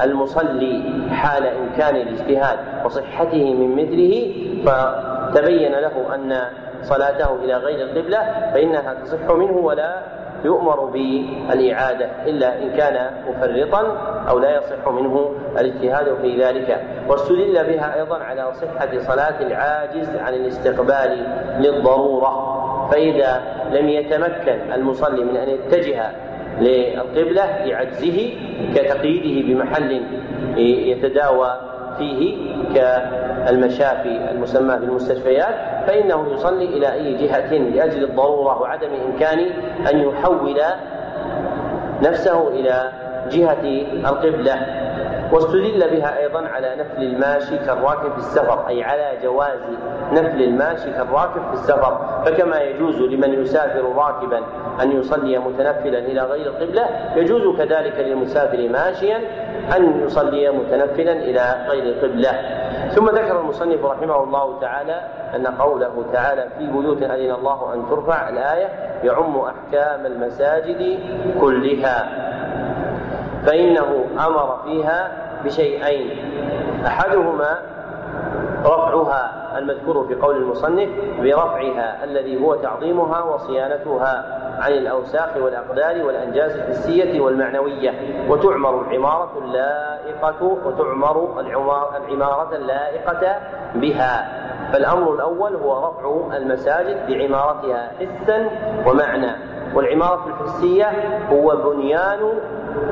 المصلي 0.02 0.82
حال 1.10 1.46
إمكان 1.46 1.96
الاجتهاد 1.96 2.58
وصحته 2.84 3.54
من 3.54 3.76
مثله 3.76 4.32
فتبين 4.66 5.72
له 5.72 6.14
أن 6.14 6.40
صلاته 6.82 7.34
إلى 7.44 7.56
غير 7.56 7.86
القبلة 7.86 8.50
فإنها 8.54 8.94
تصح 8.94 9.30
منه 9.30 9.56
ولا 9.56 10.02
يؤمر 10.44 10.84
بالإعادة 10.84 12.08
إلا 12.26 12.62
إن 12.62 12.70
كان 12.70 13.10
مفرطا 13.28 13.80
أو 14.28 14.38
لا 14.38 14.56
يصح 14.56 14.88
منه 14.88 15.34
الاجتهاد 15.58 16.16
في 16.22 16.44
ذلك. 16.44 16.86
واستدل 17.08 17.64
بها 17.64 17.94
أيضا 17.94 18.18
على 18.18 18.52
صحة 18.54 18.98
صلاة 18.98 19.40
العاجز 19.40 20.16
عن 20.16 20.34
الاستقبال 20.34 21.26
للضرورة. 21.58 22.60
فإذا 22.90 23.42
لم 23.70 23.88
يتمكن 23.88 24.72
المصلي 24.74 25.24
من 25.24 25.36
أن 25.36 25.48
يتجه 25.48 26.10
للقبلة 26.60 27.64
لعجزه 27.64 28.30
كتقييده 28.74 29.48
بمحل 29.48 30.02
يتداوى 30.56 31.60
فيه 31.98 32.36
كالمشافي 32.74 34.30
المسمى 34.30 34.76
بالمستشفيات 34.76 35.54
فإنه 35.86 36.32
يصلي 36.32 36.64
إلى 36.64 36.92
أي 36.92 37.14
جهة 37.14 37.52
لأجل 37.52 38.04
الضرورة 38.04 38.60
وعدم 38.60 38.88
إمكان 39.06 39.38
أن 39.92 39.98
يحول 40.00 40.56
نفسه 42.02 42.48
إلى 42.48 42.92
جهة 43.30 43.62
القبلة. 44.08 44.54
واستدل 45.32 45.90
بها 45.90 46.18
أيضا 46.18 46.46
على 46.48 46.76
نفل 46.76 47.02
الماشي 47.02 47.58
كالراكب 47.58 48.12
في 48.12 48.18
السفر 48.18 48.68
أي 48.68 48.82
على 48.82 49.12
جواز 49.22 49.60
نفل 50.12 50.42
الماشي 50.42 50.92
كالراكب 50.92 51.42
في 51.48 51.52
السفر. 51.52 52.22
فكما 52.24 52.60
يجوز 52.60 52.96
لمن 53.00 53.42
يسافر 53.42 53.96
راكبا 53.96 54.42
أن 54.82 54.92
يصلي 54.92 55.38
متنفلا 55.38 55.98
إلى 55.98 56.20
غير 56.20 56.46
القبلة 56.46 56.86
يجوز 57.16 57.56
كذلك 57.58 57.94
للمسافر 57.98 58.68
ماشيا 58.68 59.18
أن 59.76 60.00
يصلي 60.00 60.50
متنفلا 60.50 61.12
إلى 61.12 61.66
غير 61.68 61.82
القبلة. 61.82 62.30
ثم 62.88 63.08
ذكر 63.08 63.40
المصنف 63.40 63.84
رحمه 63.84 64.24
الله 64.24 64.60
تعالى 64.60 65.00
أن 65.36 65.46
قوله 65.46 66.04
تعالى 66.12 66.48
في 66.58 66.66
بيوت 66.66 67.02
أذن 67.02 67.34
الله 67.34 67.74
أن 67.74 67.90
ترفع 67.90 68.28
الآية 68.28 68.68
يعم 69.04 69.36
أحكام 69.36 70.06
المساجد 70.06 70.98
كلها. 71.40 72.08
فإنه 73.46 74.04
أمر 74.26 74.56
فيها 74.64 75.10
بشيئين. 75.44 76.34
أحدهما 76.86 77.58
رفعها 78.64 79.58
المذكور 79.58 80.06
في 80.08 80.14
قول 80.14 80.36
المصنف 80.36 80.88
برفعها 81.20 82.04
الذي 82.04 82.44
هو 82.44 82.54
تعظيمها 82.54 83.22
وصيانتها 83.22 84.40
عن 84.60 84.72
الأوساخ 84.72 85.36
والأقدار 85.36 86.06
والأنجاز 86.06 86.56
الحسية 86.56 87.20
والمعنوية. 87.20 87.94
وتعمر 88.28 88.80
العمارة 88.80 89.38
اللائقة 89.38 90.44
وتعمر 90.44 91.40
العمارة 91.40 92.56
اللائقة 92.56 93.36
بها. 93.74 94.28
فالأمر 94.72 95.14
الأول 95.14 95.54
هو 95.56 95.88
رفع 95.88 96.36
المساجد 96.36 97.06
بعمارتها 97.08 97.90
حسا 98.00 98.50
ومعنى. 98.86 99.36
والعمارة 99.74 100.26
الحسية 100.26 100.92
هو 101.32 101.56
بنيان 101.56 102.18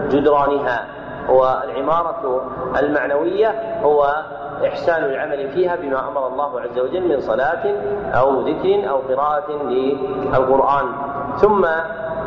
جدرانها 0.09 0.87
والعمارة 1.29 2.51
المعنوية 2.79 3.81
هو 3.83 4.25
إحسان 4.67 5.05
العمل 5.05 5.49
فيها 5.49 5.77
بما 5.77 6.09
أمر 6.09 6.27
الله 6.27 6.61
عز 6.61 6.79
وجل 6.79 7.09
من 7.09 7.21
صلاة 7.21 7.75
أو 8.13 8.41
ذكر 8.41 8.91
أو 8.91 8.99
قراءة 8.99 9.53
للقرآن. 9.63 10.87
ثم 11.37 11.67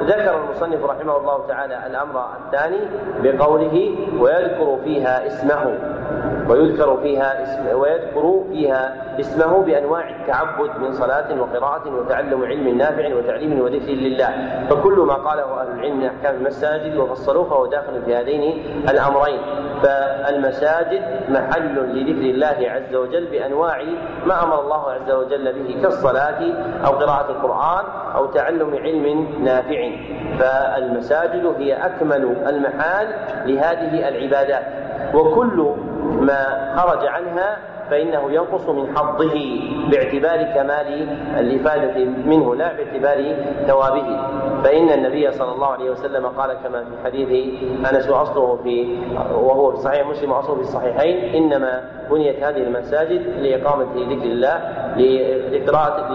ذكر 0.05 0.37
المصنف 0.37 0.85
رحمه 0.85 1.17
الله 1.17 1.47
تعالى 1.47 1.87
الأمر 1.87 2.25
الثاني 2.45 2.79
بقوله 3.23 3.97
ويذكر 4.19 4.77
فيها 4.83 5.27
اسمه 5.27 5.77
ويذكر 6.49 6.97
فيها 6.97 7.43
اسم 7.43 7.79
ويذكر 7.79 8.43
فيها 8.49 8.95
اسمه 9.19 9.61
بأنواع 9.61 10.09
التعبد 10.09 10.69
من 10.79 10.93
صلاة 10.93 11.41
وقراءة 11.41 11.95
وتعلم 11.95 12.43
علم 12.43 12.77
نافع 12.77 13.15
وتعليم 13.15 13.61
وذكر 13.61 13.91
لله. 13.91 14.65
فكل 14.69 14.99
ما 14.99 15.13
قاله 15.13 15.61
أهل 15.61 15.67
العلم 15.67 15.97
من 15.97 16.05
أحكام 16.05 16.35
المساجد 16.35 16.95
وفصلوه 16.95 17.49
فهو 17.49 17.65
داخل 17.65 18.01
في 18.05 18.15
هذين 18.15 18.63
الأمرين. 18.89 19.39
فالمساجد 19.83 21.01
محل 21.29 21.75
لذكر 21.75 22.29
الله 22.29 22.57
عز 22.69 22.95
وجل 22.95 23.25
بأنواع 23.25 23.83
ما 24.25 24.43
أمر 24.43 24.61
الله 24.61 24.91
عز 24.91 25.11
وجل 25.11 25.53
به 25.53 25.81
كالصلاة 25.81 26.41
أو 26.85 26.91
قراءة 26.91 27.31
القرآن 27.31 27.85
أو 28.15 28.25
تعلم 28.25 28.75
علم 28.75 29.27
نافع. 29.43 29.91
فالمساجد 30.39 31.55
هي 31.57 31.73
أكمل 31.73 32.35
المحال 32.47 33.07
لهذه 33.45 34.07
العبادات. 34.07 34.63
وكل 35.13 35.75
ما 36.21 36.73
خرج 36.77 37.07
عنها 37.07 37.57
فإنه 37.91 38.31
ينقص 38.31 38.69
من 38.69 38.97
حظه 38.97 39.59
باعتبار 39.91 40.43
كمال 40.55 41.09
الإفادة 41.39 42.05
منه 42.05 42.55
لا 42.55 42.73
باعتبار 42.73 43.35
ثوابه. 43.67 44.07
فإن 44.63 44.89
النبي 44.89 45.31
صلى 45.31 45.51
الله 45.51 45.67
عليه 45.67 45.89
وسلم 45.91 46.27
قال 46.27 46.53
كما 46.63 46.83
في 46.83 46.91
حديث 47.05 47.29
أنس 47.93 48.09
وأصله 48.09 48.55
في 48.63 48.97
وهو 49.33 49.71
في 49.71 49.77
صحيح 49.77 50.07
مسلم 50.07 50.31
وأصله 50.31 50.55
في 50.55 50.61
الصحيحين 50.61 51.35
إنما 51.35 51.83
بنيت 52.09 52.43
هذه 52.43 52.57
المساجد 52.63 53.21
لإقامة 53.39 53.83
ذكر 53.83 54.25
الله 54.25 54.57
لقراءة 55.51 56.13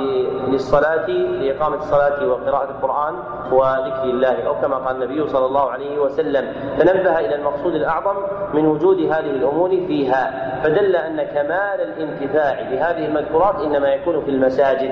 للصلاة 0.49 1.06
لإقامة 1.11 1.76
الصلاة 1.76 2.28
وقراءة 2.28 2.71
القرآن 2.71 3.14
وذكر 3.52 4.04
الله. 4.04 4.47
أو 4.47 4.54
كما 4.61 4.76
قال 4.76 5.02
النبي 5.02 5.26
صلى 5.26 5.47
الله 5.47 5.71
عليه 5.71 5.99
وسلم 5.99 6.52
تنبه 6.78 7.18
إلى 7.18 7.35
المقصود 7.35 7.75
الأعظم 7.75 8.16
من 8.54 8.66
وجود 8.66 8.99
هذه 9.00 9.30
الأمور 9.30 9.68
فيها 9.68 10.47
فدل 10.64 10.97
أن 10.97 11.23
كمال 11.23 11.65
الانتفاع 11.75 12.62
بهذه 12.70 13.06
المذكورات 13.06 13.54
إنما 13.61 13.88
يكون 13.88 14.25
في 14.25 14.30
المساجد 14.30 14.90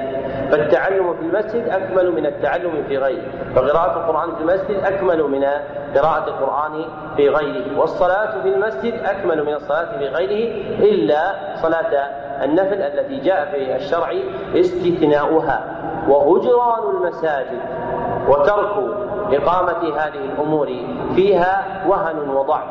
فالتعلم 0.50 1.14
في 1.14 1.20
المسجد 1.20 1.68
أكمل 1.68 2.12
من 2.12 2.26
التعلم 2.26 2.84
في 2.88 2.98
غيره 2.98 3.22
فقراءة 3.54 3.96
القرآن 3.96 4.34
في 4.36 4.40
المسجد 4.40 4.84
أكمل 4.84 5.22
من 5.22 5.44
قراءة 5.96 6.28
القرآن 6.28 6.84
في 7.16 7.28
غيره 7.28 7.78
والصلاة 7.78 8.42
في 8.42 8.48
المسجد 8.48 8.94
أكمل 9.04 9.44
من 9.44 9.54
الصلاة 9.54 9.98
في 9.98 10.06
غيره 10.06 10.54
إلا 10.78 11.34
صلاة 11.62 12.08
النفل 12.44 12.82
التي 12.82 13.20
جاء 13.20 13.44
في 13.44 13.76
الشرع 13.76 14.12
استثناؤها. 14.54 15.64
وهجران 16.08 16.96
المساجد 16.96 17.60
وترك 18.28 18.72
إقامة 19.32 19.96
هذه 19.98 20.24
الأمور 20.24 20.68
فيها 21.14 21.84
وهن 21.88 22.28
وضعف 22.28 22.68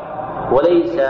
وليس 0.52 1.00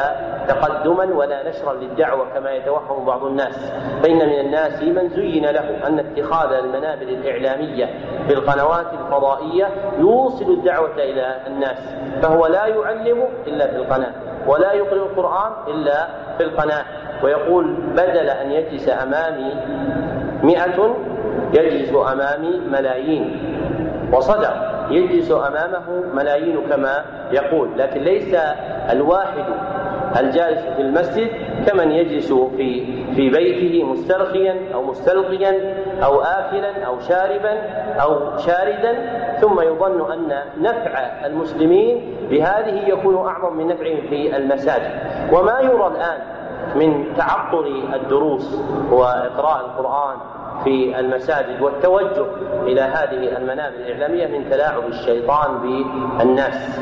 تقدما 0.49 1.05
ولا 1.05 1.49
نشرا 1.49 1.73
للدعوة 1.73 2.27
كما 2.35 2.51
يتوهم 2.51 3.05
بعض 3.05 3.25
الناس. 3.25 3.73
فإن 4.03 4.17
من 4.17 4.41
الناس 4.41 4.83
من 4.83 5.09
زين 5.09 5.47
له 5.47 5.87
أن 5.87 5.99
اتخاذ 5.99 6.53
المنابر 6.53 7.03
الإعلامية 7.03 7.87
في 8.29 8.35
القنوات 8.35 8.87
الفضائية 8.93 9.69
يوصل 9.99 10.53
الدعوة 10.53 10.95
إلى 10.95 11.37
الناس 11.47 11.95
فهو 12.23 12.47
لا 12.47 12.67
يعلم 12.67 13.25
إلا 13.47 13.67
في 13.67 13.77
القناة 13.77 14.13
ولا 14.47 14.73
يقرأ 14.73 14.97
القرآن 14.97 15.53
إلا 15.69 16.09
في 16.39 16.45
القناة. 16.45 16.85
ويقول 17.23 17.77
بدل 17.97 18.29
أن 18.29 18.51
يجلس 18.51 18.89
أمامي 18.89 19.55
مئة 20.43 20.97
يجلس 21.53 21.95
أمامي 22.13 22.61
ملايين. 22.71 23.55
وصدق 24.13 24.55
يجلس 24.91 25.33
أمامه 25.33 26.15
ملايين 26.15 26.69
كما 26.71 27.05
يقول 27.33 27.79
لكن 27.79 28.01
ليس 28.01 28.35
الواحد 28.91 29.45
الجالس 30.21 30.61
في 30.61 30.83
المسجد 30.83 31.31
كمن 31.67 31.91
يجلس 31.91 32.33
في 32.33 32.87
في 33.15 33.31
بيته 33.31 33.85
مسترخيا 33.85 34.57
أو 34.75 34.83
مستلقيا 34.83 35.75
أو 36.05 36.21
اكلا 36.21 36.85
أو 36.87 37.01
شاربا 37.01 37.59
أو 38.03 38.39
شاردا 38.39 38.95
ثم 39.41 39.61
يظن 39.61 40.13
أن 40.13 40.33
نفع 40.59 41.27
المسلمين 41.27 42.17
بهذه 42.31 42.89
يكون 42.89 43.27
أعظم 43.27 43.57
من 43.57 43.67
نفعهم 43.67 44.01
في 44.09 44.37
المساجد. 44.37 44.91
وما 45.33 45.61
يرى 45.61 45.87
الآن 45.87 46.21
من 46.75 47.15
تعطل 47.17 47.85
الدروس 47.95 48.61
وإقراء 48.91 49.61
القرآن 49.61 50.17
في 50.65 51.01
المساجد 51.01 51.63
والتوجه 51.63 52.27
إلى 52.63 52.81
هذه 52.81 53.37
المنابر 53.37 53.77
الإعلامية 53.77 54.27
من 54.39 54.51
تلاعب 54.51 54.87
الشيطان 54.89 55.59
بالناس. 56.19 56.81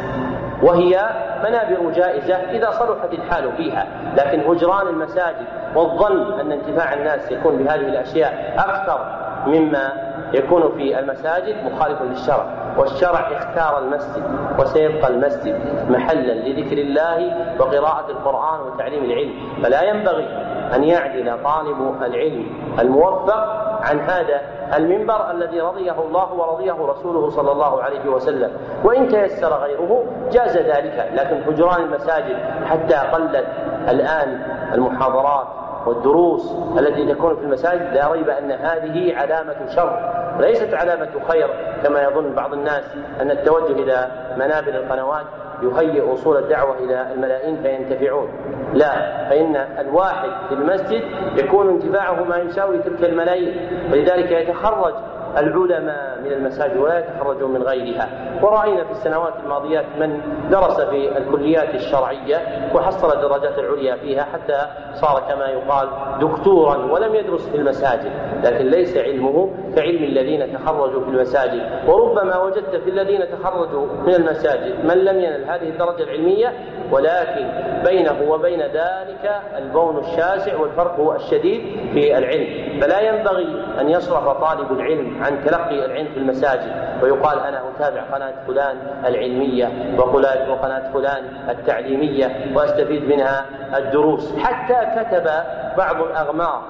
وهي 0.62 1.10
منابر 1.44 1.90
جائزة 1.90 2.34
إذا 2.34 2.70
صلحت 2.70 3.12
الحال 3.12 3.52
فيها. 3.56 3.86
لكن 4.16 4.40
هجران 4.40 4.86
المساجد 4.86 5.46
والظن 5.74 6.40
أن 6.40 6.52
انتفاع 6.52 6.92
الناس 6.92 7.30
يكون 7.32 7.56
بهذه 7.56 7.80
الأشياء 7.80 8.54
أكثر 8.58 9.22
مما 9.46 9.92
يكون 10.32 10.72
في 10.76 10.98
المساجد 10.98 11.56
مخالف 11.64 12.02
للشرع. 12.02 12.46
والشرع 12.78 13.30
اختار 13.32 13.78
المسجد 13.78 14.22
وسيبقى 14.58 15.08
المسجد 15.08 15.60
محلا 15.90 16.32
لذكر 16.32 16.78
الله 16.78 17.34
وقراءة 17.58 18.10
القرآن 18.10 18.60
وتعليم 18.60 19.04
العلم. 19.04 19.32
فلا 19.62 19.82
ينبغي 19.82 20.28
أن 20.74 20.84
يعدل 20.84 21.42
طالب 21.44 22.02
العلم 22.02 22.46
الموفق 22.78 23.61
عن 23.82 24.00
هذا 24.00 24.40
المنبر 24.76 25.30
الذي 25.30 25.60
رضيه 25.60 26.00
الله 26.00 26.32
ورضيه 26.32 26.72
رسوله 26.72 27.30
صلى 27.30 27.52
الله 27.52 27.82
عليه 27.82 28.08
وسلم. 28.10 28.50
وإن 28.84 29.08
تيسر 29.08 29.54
غيره 29.54 30.04
جاز 30.32 30.56
ذلك 30.56 31.10
لكن 31.14 31.44
حجران 31.44 31.82
المساجد 31.82 32.36
حتى 32.64 32.94
قلت 32.94 33.46
الآن 33.88 34.42
المحاضرات 34.74 35.46
والدروس 35.86 36.54
التي 36.78 37.14
تكون 37.14 37.36
في 37.36 37.42
المساجد 37.42 37.94
لا 37.94 38.12
ريب 38.12 38.28
أن 38.28 38.52
هذه 38.52 39.16
علامة 39.16 39.66
شر. 39.76 40.21
ليست 40.40 40.74
علامة 40.74 41.10
خير 41.28 41.48
كما 41.82 42.02
يظن 42.02 42.34
بعض 42.34 42.52
الناس 42.52 42.84
أن 43.20 43.30
التوجه 43.30 43.72
إلى 43.72 44.10
منابر 44.36 44.68
القنوات 44.68 45.26
يهيئ 45.62 46.02
وصول 46.02 46.36
الدعوة 46.36 46.78
إلى 46.78 47.12
الملايين 47.12 47.62
فينتفعون. 47.62 48.28
لا 48.74 49.28
فإن 49.28 49.56
الواحد 49.56 50.30
في 50.48 50.54
المسجد 50.54 51.02
يكون 51.36 51.68
انتفاعه 51.68 52.24
ما 52.24 52.36
يساوي 52.36 52.78
تلك 52.78 53.04
الملايين 53.04 53.70
ولذلك 53.92 54.30
يتخرج 54.30 54.94
العلماء 55.38 56.20
من 56.24 56.32
المساجد 56.32 56.76
ولا 56.76 56.98
يتخرجون 56.98 57.50
من 57.50 57.62
غيرها. 57.62 58.08
ورأينا 58.42 58.84
في 58.84 58.90
السنوات 58.90 59.32
الماضيات 59.44 59.84
من 60.00 60.20
درس 60.50 60.80
في 60.80 61.18
الكليات 61.18 61.74
الشرعية 61.74 62.36
وحصل 62.74 63.16
الدرجات 63.16 63.58
العليا 63.58 63.96
فيها 63.96 64.22
حتى 64.22 64.58
صار 64.94 65.22
كما 65.28 65.46
يقال 65.46 65.88
دكتورا 66.20 66.76
ولم 66.92 67.14
يدرس 67.14 67.48
في 67.48 67.56
المساجد 67.56 68.12
لكن 68.44 68.66
ليس 68.66 68.96
علمه 68.96 69.50
كعلم 69.76 70.04
الذين 70.04 70.52
تخرجوا 70.58 71.04
في 71.04 71.10
المساجد. 71.10 71.62
وربما 71.88 72.38
وجدت 72.38 72.76
في 72.76 72.90
الذين 72.90 73.20
تخرجوا 73.30 73.86
من 74.06 74.14
المساجد 74.14 74.84
من 74.84 75.04
لم 75.04 75.20
ينل 75.20 75.44
هذه 75.44 75.68
الدرجة 75.68 76.02
العلمية 76.02 76.52
ولكن 76.90 77.48
بينه 77.84 78.30
وبين 78.30 78.60
ذلك 78.60 79.40
البون 79.58 79.98
الشاسع 79.98 80.60
والفرق 80.60 81.14
الشديد 81.14 81.62
في 81.92 82.18
العلم. 82.18 82.71
فلا 82.82 83.00
ينبغي 83.00 83.64
أن 83.80 83.88
يصرف 83.88 84.28
طالب 84.28 84.72
العلم 84.72 85.24
عن 85.24 85.44
تلقي 85.44 85.84
العلم 85.84 86.08
في 86.14 86.18
المساجد 86.18 86.72
ويقال 87.02 87.40
أنا 87.40 87.62
أتابع 87.68 88.02
قناة 88.02 88.32
فلان 88.46 88.76
العلمية 89.06 89.70
وقناة 89.98 90.92
فلان 90.92 91.24
التعليمية 91.48 92.30
وأستفيد 92.54 93.08
منها 93.08 93.44
الدروس. 93.76 94.38
حتى 94.38 94.74
كتب 94.96 95.30
بعض 95.78 95.96
الأغمار 96.02 96.62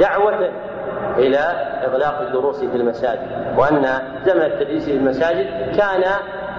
دعوة 0.00 0.50
إلى 1.16 1.38
إغلاق 1.84 2.20
الدروس 2.20 2.60
في 2.60 2.76
المساجد 2.76 3.28
وأن 3.56 3.82
زمن 4.26 4.42
التدريس 4.42 4.84
في 4.84 4.96
المساجد 4.96 5.46
كان 5.76 6.04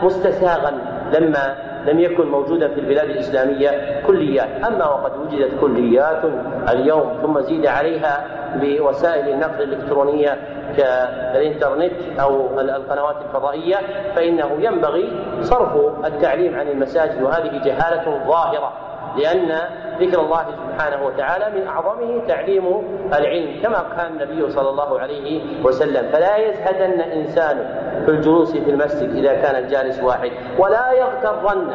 مستساغا 0.04 0.72
لما 1.14 1.56
لم 1.86 2.00
يكن 2.00 2.28
موجودا 2.28 2.68
في 2.68 2.80
البلاد 2.80 3.10
الإسلامية 3.10 4.02
كليات 4.08 4.64
أما 4.64 4.86
وقد 4.86 5.12
وجدت 5.18 5.60
كليات 5.62 6.22
اليوم 6.70 7.14
ثم 7.22 7.40
زيد 7.40 7.68
عليها 7.68 8.26
بوسائل 8.56 9.30
النقل 9.30 9.64
الإلكترونية 9.64 10.38
كالإنترنت 10.78 11.92
أو 12.20 12.60
القنوات 12.60 13.16
الفضائية 13.26 13.78
فإنه 14.16 14.50
ينبغي 14.60 15.12
صرف 15.42 16.06
التعليم 16.06 16.60
عن 16.60 16.68
المساجد 16.68 17.22
وهذه 17.22 17.62
جهالة 17.66 18.28
ظاهرة. 18.28 18.74
لأن 19.18 19.60
ذكر 20.00 20.22
الله 20.22 20.46
سبحانه 20.58 21.06
وتعالى 21.06 21.60
من 21.60 21.68
أعظمه 21.68 22.22
تعليم 22.28 22.66
العلم 23.14 23.62
كما 23.64 23.86
كان 23.98 24.12
النبي 24.12 24.50
صلى 24.50 24.70
الله 24.70 25.00
عليه 25.00 25.42
وسلم. 25.64 26.12
فلا 26.12 26.38
يزهدن 26.38 27.02
إنسان 27.02 27.58
في 28.06 28.12
الجلوس 28.12 28.52
في 28.52 28.70
المسجد 28.70 29.16
إذا 29.16 29.34
كان 29.34 29.64
الجالس 29.64 30.04
واحد. 30.04 30.32
ولا 30.58 30.92
يغترن 30.92 31.70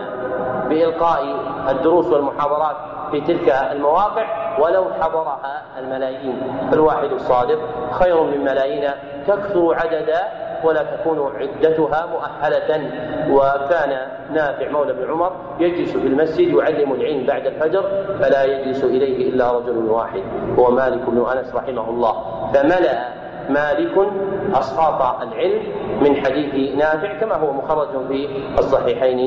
بإلقاء 0.68 1.22
الدروس 1.68 2.06
والمحاضرات 2.06 2.76
في 3.10 3.20
تلك 3.20 3.48
المواقع 3.48 4.26
ولو 4.60 4.84
حضرها 5.00 5.62
الملايين. 5.78 6.68
فالواحد 6.70 7.12
الصادق 7.12 7.58
خير 7.90 8.22
من 8.22 8.44
ملايين 8.44 8.90
تكثر 9.26 9.74
عددا 9.74 10.43
ولا 10.64 10.82
تكون 10.82 11.32
عدتها 11.36 12.06
مؤهلة. 12.06 12.90
وكان 13.30 13.92
نافع 14.32 14.68
مولى 14.68 14.92
بن 14.92 15.10
عمر 15.10 15.32
يجلس 15.60 15.96
في 15.96 16.06
المسجد 16.06 16.54
يعلم 16.54 16.92
العلم 16.92 17.26
بعد 17.26 17.46
الفجر 17.46 17.82
فلا 18.20 18.44
يجلس 18.44 18.84
إليه 18.84 19.30
إلا 19.30 19.52
رجل 19.52 19.78
واحد 19.78 20.22
هو 20.58 20.70
مالك 20.70 21.10
بن 21.10 21.26
أنس 21.26 21.54
رحمه 21.54 21.90
الله. 21.90 22.14
فملأ 22.52 23.08
مالك 23.48 24.08
أسقاط 24.54 25.22
العلم 25.22 25.62
من 26.00 26.16
حديث 26.16 26.76
نافع 26.76 27.20
كما 27.20 27.34
هو 27.34 27.52
مخرج 27.52 28.06
في 28.08 28.28
الصحيحين 28.58 29.18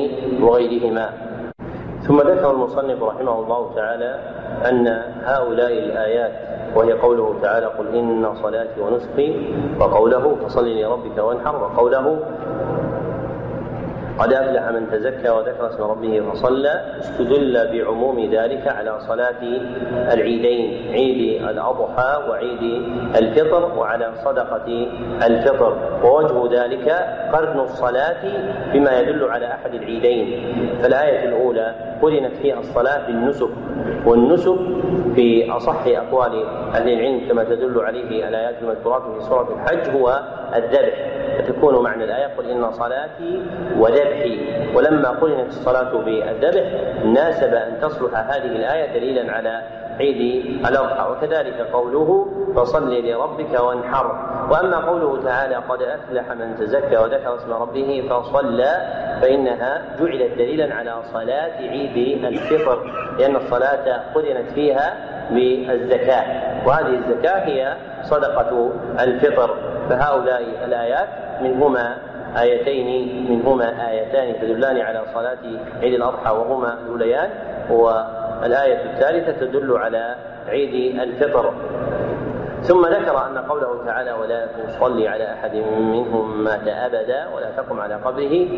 وغيرهما. 0.42 1.10
ثم 2.00 2.20
ذكر 2.20 2.50
المصنف 2.50 3.02
رحمه 3.02 3.38
الله 3.42 3.74
تعالى 3.74 4.18
أن 4.68 5.02
هؤلاء 5.24 5.72
الآيات 5.72 6.57
وهي 6.76 6.92
قوله 6.92 7.34
تعالى 7.42 7.66
قل 7.66 7.86
إن 7.96 8.34
صلاتي 8.42 8.80
ونسكي 8.80 9.54
وقوله 9.80 10.36
فصل 10.44 10.66
لربك 10.68 11.18
وانحر 11.18 11.54
وقوله 11.56 12.18
قد 14.18 14.32
أفلح 14.32 14.68
من 14.68 14.90
تزكى 14.90 15.28
وذكر 15.30 15.68
اسم 15.68 15.82
ربه 15.82 16.22
فصلى 16.32 16.84
استدل 16.98 17.68
بعموم 17.72 18.30
ذلك 18.32 18.68
على 18.68 19.00
صلاة 19.00 19.42
العيدين 20.12 20.92
عيد 20.92 21.42
الأضحى 21.42 22.28
وعيد 22.28 22.82
الفطر 23.16 23.78
وعلى 23.78 24.12
صدقة 24.24 24.86
الفطر. 25.26 25.76
ووجه 26.04 26.62
ذلك 26.62 26.88
قرن 27.32 27.60
الصلاة 27.60 28.22
بما 28.72 29.00
يدل 29.00 29.24
على 29.24 29.46
أحد 29.46 29.74
العيدين. 29.74 30.54
فالآية 30.82 31.28
الأولى 31.28 31.74
قرنت 32.02 32.36
فيها 32.36 32.58
الصلاة 32.58 33.06
بالنسك 33.06 33.50
والنسك 34.06 34.58
في 35.14 35.50
أصح 35.50 35.86
أقوال 35.86 36.44
أهل 36.74 36.92
العلم 36.92 37.28
كما 37.28 37.44
تدل 37.44 37.80
عليه 37.80 38.28
الآيات 38.28 38.54
المذكورات 38.62 39.02
في 39.02 39.20
سورة 39.20 39.48
الحج 39.54 39.96
هو 39.96 40.22
الذبح. 40.56 41.27
فتكون 41.48 41.82
معنى 41.82 42.04
الآية 42.04 42.26
قل 42.36 42.50
إن 42.50 42.72
صلاتي 42.72 43.42
وذبحي. 43.78 44.38
ولما 44.74 45.08
قرنت 45.08 45.48
الصلاة 45.48 45.92
بالذبح 45.92 46.64
ناسب 47.04 47.54
أن 47.54 47.80
تصلح 47.82 48.14
هذه 48.14 48.56
الآية 48.56 48.98
دليلا 48.98 49.32
على 49.32 49.62
عيد 50.00 50.44
الأضحى. 50.66 51.10
وكذلك 51.10 51.60
قوله 51.72 52.26
فصل 52.56 53.06
لربك 53.06 53.60
وانحر. 53.60 54.06
وأما 54.50 54.76
قوله 54.76 55.22
تعالى 55.22 55.54
قد 55.54 55.82
أفلح 55.82 56.32
من 56.32 56.56
تزكى 56.56 56.96
وذكر 56.96 57.36
اسم 57.36 57.52
ربه 57.52 58.08
فصلى 58.10 58.72
فإنها 59.22 59.82
جعلت 60.00 60.32
دليلا 60.38 60.74
على 60.74 61.02
صلاة 61.12 61.58
عيد 61.60 62.24
الفطر 62.24 62.92
لأن 63.18 63.36
الصلاة 63.36 64.02
قرنت 64.14 64.50
فيها 64.50 64.96
بالزكاة. 65.30 66.24
وهذه 66.66 66.94
الزكاة 66.94 67.38
هي 67.38 67.76
صدقة 68.02 68.70
الفطر. 69.00 69.67
فهؤلاء 69.88 70.42
الآيات 70.64 71.08
منهما 71.42 71.96
آيتين 72.36 73.26
منهما 73.30 73.90
آيتان 73.90 74.40
تدلان 74.40 74.80
على 74.80 75.02
صلاة 75.14 75.38
عيد 75.82 75.94
الأضحى 75.94 76.30
وهما 76.30 76.78
الأوليان 76.84 77.30
والآية 77.70 78.84
الثالثة 78.84 79.46
تدل 79.46 79.76
على 79.76 80.14
عيد 80.48 81.00
الفطر. 81.00 81.52
ثم 82.62 82.86
ذكر 82.86 83.26
أن 83.26 83.38
قوله 83.38 83.84
تعالى 83.86 84.12
ولا 84.12 84.46
تصلي 84.46 85.08
على 85.08 85.32
أحد 85.32 85.54
منهم 85.78 86.44
مات 86.44 86.68
أبدا 86.68 87.28
ولا 87.36 87.50
تقم 87.56 87.80
على 87.80 87.94
قبره 87.94 88.48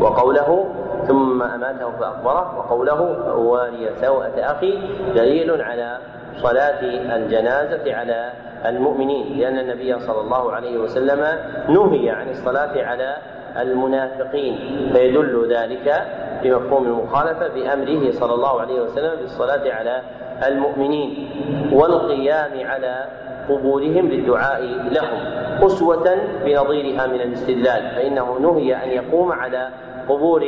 وقوله 0.00 0.74
ثم 1.08 1.42
أماته 1.42 1.90
فأقبره 1.90 2.58
وقوله 2.58 3.02
والي 3.34 3.90
سوءة 4.00 4.32
أخي 4.38 4.78
دليل 5.14 5.62
على 5.62 5.98
صلاة 6.42 6.80
الجنازة 7.16 7.94
على 7.94 8.32
المؤمنين 8.66 9.38
لأن 9.38 9.58
النبي 9.58 9.98
صلى 10.00 10.20
الله 10.20 10.52
عليه 10.52 10.78
وسلم 10.78 11.20
نهي 11.68 12.10
عن 12.10 12.30
الصلاة 12.30 12.82
على 12.84 13.16
المنافقين 13.56 14.58
فيدل 14.92 15.54
ذلك 15.54 16.06
بمفهوم 16.42 16.86
المخالفة 16.86 17.48
بأمره 17.48 18.10
صلى 18.10 18.34
الله 18.34 18.60
عليه 18.60 18.80
وسلم 18.80 19.20
بالصلاة 19.20 19.72
على 19.72 20.02
المؤمنين 20.46 21.28
والقيام 21.72 22.66
على 22.66 23.04
قبورهم 23.48 24.08
للدعاء 24.08 24.62
لهم 24.92 25.20
أسوة 25.66 26.16
بنظيرها 26.44 27.06
من 27.06 27.20
الاستدلال 27.20 27.90
فإنه 27.96 28.38
نهي 28.38 28.74
أن 28.84 28.88
يقوم 28.88 29.32
على 29.32 29.68
قبور 30.08 30.42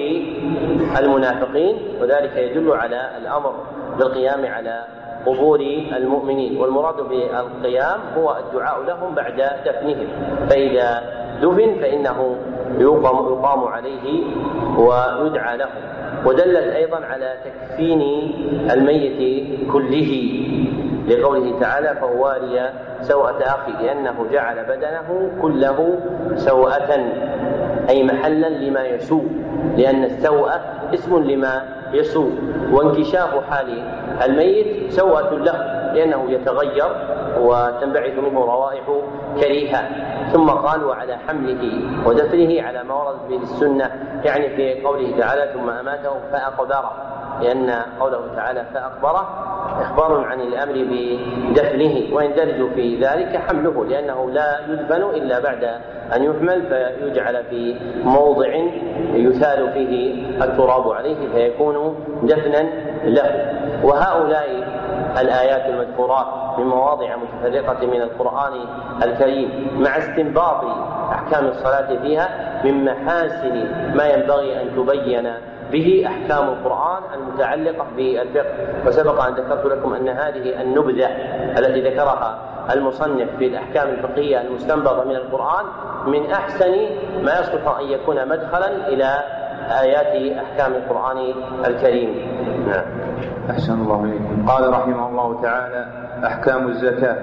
المنافقين 0.99 1.79
وذلك 2.01 2.37
يدل 2.37 2.73
على 2.73 3.11
الأمر. 3.23 3.55
بالقيام 3.99 4.47
على 4.47 4.85
قبور 5.27 5.61
المؤمنين. 5.97 6.61
والمراد 6.61 6.97
بالقيام 6.97 8.01
هو 8.19 8.37
الدعاء 8.37 8.83
لهم 8.83 9.15
بعد 9.15 9.51
دفنهم. 9.67 10.09
فإذا 10.51 11.03
دفن 11.43 11.81
فإنه 11.81 12.37
يقام 12.79 13.33
يقام 13.33 13.65
عليه 13.65 14.25
ويدعى 14.79 15.57
لهم. 15.57 15.83
ودلت 16.27 16.67
أيضا 16.75 16.97
على 16.97 17.35
تكفين 17.45 18.01
الميت 18.71 19.21
كله. 19.73 20.11
لقوله 21.09 21.61
تعالى 21.61 21.97
فوالي 22.01 22.73
سوءة 23.01 23.39
أخي 23.43 23.73
لأنه 23.87 24.27
جعل 24.33 24.65
بدنه 24.65 25.31
كله 25.43 25.99
سوءة 26.35 26.91
أي 27.89 28.05
محلا 28.05 28.49
لما 28.49 28.87
يسوء. 28.87 29.48
لأن 29.77 30.05
السوءة 30.05 30.61
اسم 30.95 31.23
لما 31.23 31.63
يسوء 31.93 32.33
وانكشاف 32.73 33.45
حال 33.51 33.83
الميت 34.25 34.93
سوءة 34.93 35.35
له 35.35 35.79
لأنه 35.95 36.31
يتغير 36.31 36.91
وتنبعث 37.41 38.19
منه 38.19 38.41
روائح 38.45 38.85
كريهة. 39.41 39.89
ثم 40.33 40.51
قال 40.51 40.85
وعلى 40.85 41.17
حمله 41.29 41.81
ودفنه 42.07 42.63
على 42.63 42.85
ما 42.85 42.95
وردت 42.95 43.29
به 43.29 43.43
السنة 43.43 43.91
يعني 44.25 44.57
في 44.57 44.83
قوله 44.83 45.19
تعالى 45.19 45.53
ثم 45.55 45.71
أماته 45.71 46.13
فأقبره 46.33 46.93
لأن 47.43 47.71
قوله 48.01 48.21
تعالى 48.37 48.65
فأقبره 48.75 49.29
إخبار 49.81 50.25
عن 50.25 50.41
الأمر 50.41 50.73
بدفنه 50.73 52.15
ويندرج 52.17 52.75
في 52.75 52.97
ذلك 52.97 53.37
حمله 53.37 53.85
لأنه 53.85 54.31
لا 54.31 54.59
يدفن 54.69 55.03
إلا 55.03 55.41
بعد 55.41 55.65
أن 56.17 56.25
يحمل 56.25 56.63
فيجعل 56.69 57.45
في 57.45 57.77
موضع 58.05 58.49
يثال 59.15 59.73
فيه 59.73 60.25
التراب 60.45 60.91
عليه 60.91 61.29
فيكون 61.35 61.97
دفنا 62.23 62.63
له. 63.05 63.55
وهؤلاء 63.85 64.47
الآيات 65.21 65.67
المذكورات 65.67 66.27
من 66.59 66.65
مواضع 66.65 67.17
متفرقة 67.17 67.87
من 67.87 68.03
القرآن 68.03 68.53
الكريم 69.03 69.71
مع 69.79 69.99
استنباط 69.99 70.65
أحكام 71.13 71.47
الصلاة 71.47 72.03
فيها 72.03 72.29
من 72.65 72.85
محاسن 72.85 73.55
ما 73.95 74.07
ينبغي 74.07 74.63
أن 74.63 74.77
تبين 74.77 75.33
به 75.73 76.05
أحكام 76.07 76.49
القرآن 76.49 77.03
المتعلقة 77.15 77.87
بالفقه. 77.97 78.55
وسبق 78.87 79.25
أن 79.25 79.35
ذكرت 79.35 79.67
لكم 79.67 79.95
أن 79.95 80.09
هذه 80.09 80.63
النبذة 80.63 81.07
التي 81.59 81.81
ذكرها 81.81 82.39
المصنف 82.75 83.29
في 83.39 83.47
الأحكام 83.47 83.89
الفقهية 83.89 84.41
المستنبطة 84.41 85.05
من 85.05 85.17
القرآن 85.17 85.65
من 86.07 86.31
أحسن 86.31 86.71
ما 87.23 87.41
يصلح 87.41 87.79
أن 87.79 87.85
يكون 87.85 88.29
مدخلا 88.29 88.89
إلى 88.89 89.25
آيات 89.81 90.39
أحكام 90.39 90.73
القرآن 90.75 91.35
الكريم. 91.67 92.29
نعم. 92.69 92.98
أحسن 93.51 93.81
الله 93.81 94.05
إليكم. 94.05 94.47
قال 94.47 94.71
رحمه 94.71 95.09
الله 95.09 95.43
تعالى 95.43 95.87
أحكام 96.25 96.69
الزكاة. 96.69 97.17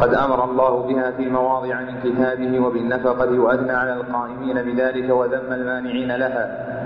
قد 0.00 0.14
أمر 0.14 0.44
الله 0.44 0.82
بها 0.82 1.10
في 1.10 1.28
مواضع 1.30 1.80
من 1.80 1.94
كتابه 2.04 2.60
وبالنفقة 2.60 3.40
واثنى 3.40 3.72
على 3.72 3.92
القائمين 3.92 4.62
بذلك 4.62 5.10
وذم 5.10 5.52
المانعين 5.52 6.12
لها 6.16 6.44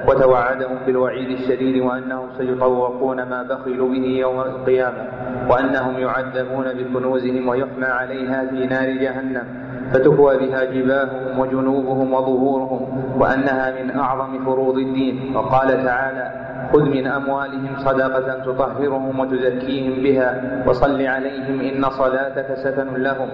وتوعدهم 0.08 0.78
بالوعيد 0.86 1.30
الشديد 1.30 1.82
وأنهم 1.82 2.28
سيطوقون 2.38 3.22
ما 3.22 3.42
بخلوا 3.42 3.88
به 3.88 4.04
يوم 4.04 4.40
القيامة 4.40 5.04
وأنهم 5.50 5.98
يعذبون 5.98 6.72
بكنوزهم 6.72 7.48
ويحمى 7.48 7.86
عليها 7.86 8.46
في 8.46 8.66
نار 8.66 8.90
جهنم 8.90 9.44
فتكوى 9.92 10.36
بها 10.38 10.64
جباههم 10.64 11.38
وجنوبهم 11.38 12.14
وظهورهم 12.14 12.80
وأنها 13.20 13.82
من 13.82 13.98
أعظم 13.98 14.44
فروض 14.44 14.78
الدين. 14.78 15.36
وقال 15.36 15.68
تعالى 15.84 16.30
خذ 16.72 16.82
من 16.82 17.06
أموالهم 17.06 17.76
صدقة 17.78 18.28
تطهرهم 18.44 19.20
وتزكيهم 19.20 20.02
بها 20.02 20.62
وصل 20.66 21.02
عليهم 21.02 21.60
إن 21.60 21.90
صلاتك 21.90 22.54
سكن 22.54 22.94
لهم. 23.02 23.28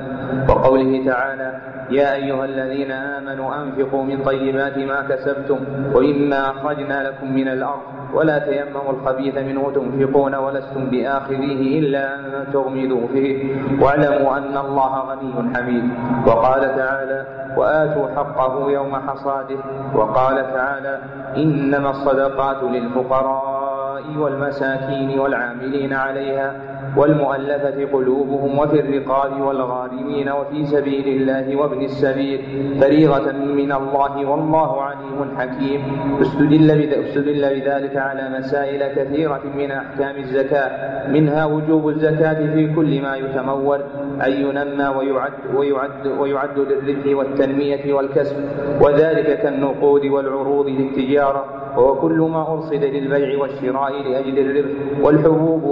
وقوله 0.49 1.05
تعالى 1.07 1.51
يا 1.91 2.15
أيها 2.15 2.45
الذين 2.45 2.93
آمنوا 2.93 3.49
أنفقوا 3.63 4.05
من 4.05 4.23
طيبات 4.23 4.79
ما 4.79 5.01
كسبتم 5.09 5.59
ومما 5.95 6.51
أخرجنا 6.51 7.09
لكم 7.09 7.35
من 7.35 7.49
الأرض 7.49 7.81
ولا 8.15 8.39
تيمموا 8.39 8.93
الخبيث 8.93 9.37
منه 9.39 9.73
تنفقون 9.75 10.35
ولستم 10.35 10.91
بآخذيه 10.91 11.81
إلا 11.81 12.15
أن 12.15 12.53
تغمدوا 12.53 13.07
فيه 13.13 13.57
واعلموا 13.81 14.37
أن 14.37 14.57
الله 14.57 14.93
غني 15.09 15.57
حميد. 15.57 15.85
وقال 16.27 16.61
تعالى 16.77 17.27
وآتوا 17.57 18.09
حقه 18.17 18.71
يوم 18.71 18.97
حصاده. 18.97 19.59
وقال 19.95 20.37
تعالى 20.53 20.99
إنما 21.37 21.91
الصدقات 21.91 22.63
للفقراء 22.63 23.22
والمساكين 24.19 25.19
والعاملين 25.19 25.93
عليها 25.93 26.73
والمؤلفة 26.97 27.85
قلوبهم 27.93 28.59
وفي 28.59 28.81
الرقاب 28.81 29.41
والغارمين 29.41 30.29
وفي 30.29 30.67
سبيل 30.67 31.09
الله 31.09 31.57
وابن 31.57 31.83
السبيل 31.83 32.41
فريضة 32.81 33.33
من 33.33 33.73
الله 33.73 34.27
والله 34.27 34.83
عليم 34.83 35.39
حكيم. 35.39 35.81
استدل, 36.21 37.43
بذلك 37.55 37.97
على 37.97 38.39
مسائل 38.39 38.89
كثيرة 38.89 39.41
من 39.57 39.71
أحكام 39.71 40.17
الزكاة. 40.17 41.09
منها 41.09 41.45
وجوب 41.45 41.89
الزكاة 41.89 42.55
في 42.55 42.75
كل 42.75 43.03
ما 43.03 43.17
يتمول 43.17 43.81
أن 44.27 44.33
ينمى 44.33 44.89
ويعد, 44.89 45.33
ويعد, 45.55 46.07
ويعد 46.07 46.59
للربح 46.59 47.17
والتنمية 47.19 47.93
والكسب. 47.93 48.37
وذلك 48.81 49.39
كالنقود 49.43 50.07
والعروض 50.07 50.67
للتجارة. 50.67 51.62
وهو 51.77 51.95
كل 51.95 52.19
ما 52.19 52.53
أرصد 52.53 52.85
للبيع 52.85 53.39
والشراء 53.39 53.93
لأجل 54.03 54.39
الربح 54.39 55.05
والحبوب 55.05 55.65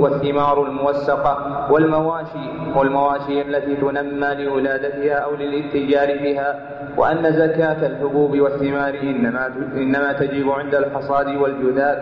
والثمار 0.00 0.66
الموسقة 0.66 1.66
والمواشي 1.72 2.48
والمواشي 2.76 3.42
التي 3.42 3.76
تنمى 3.76 4.44
لولادتها 4.44 5.14
أو 5.14 5.34
للاتجار 5.34 6.18
بها 6.18 6.78
وأن 6.96 7.32
زكاة 7.32 7.86
الحبوب 7.86 8.38
والثمار 8.40 8.94
إنما 9.02 9.46
إنما 9.76 10.12
تجب 10.12 10.50
عند 10.50 10.74
الحصاد 10.74 11.26
والجذاذ 11.36 11.98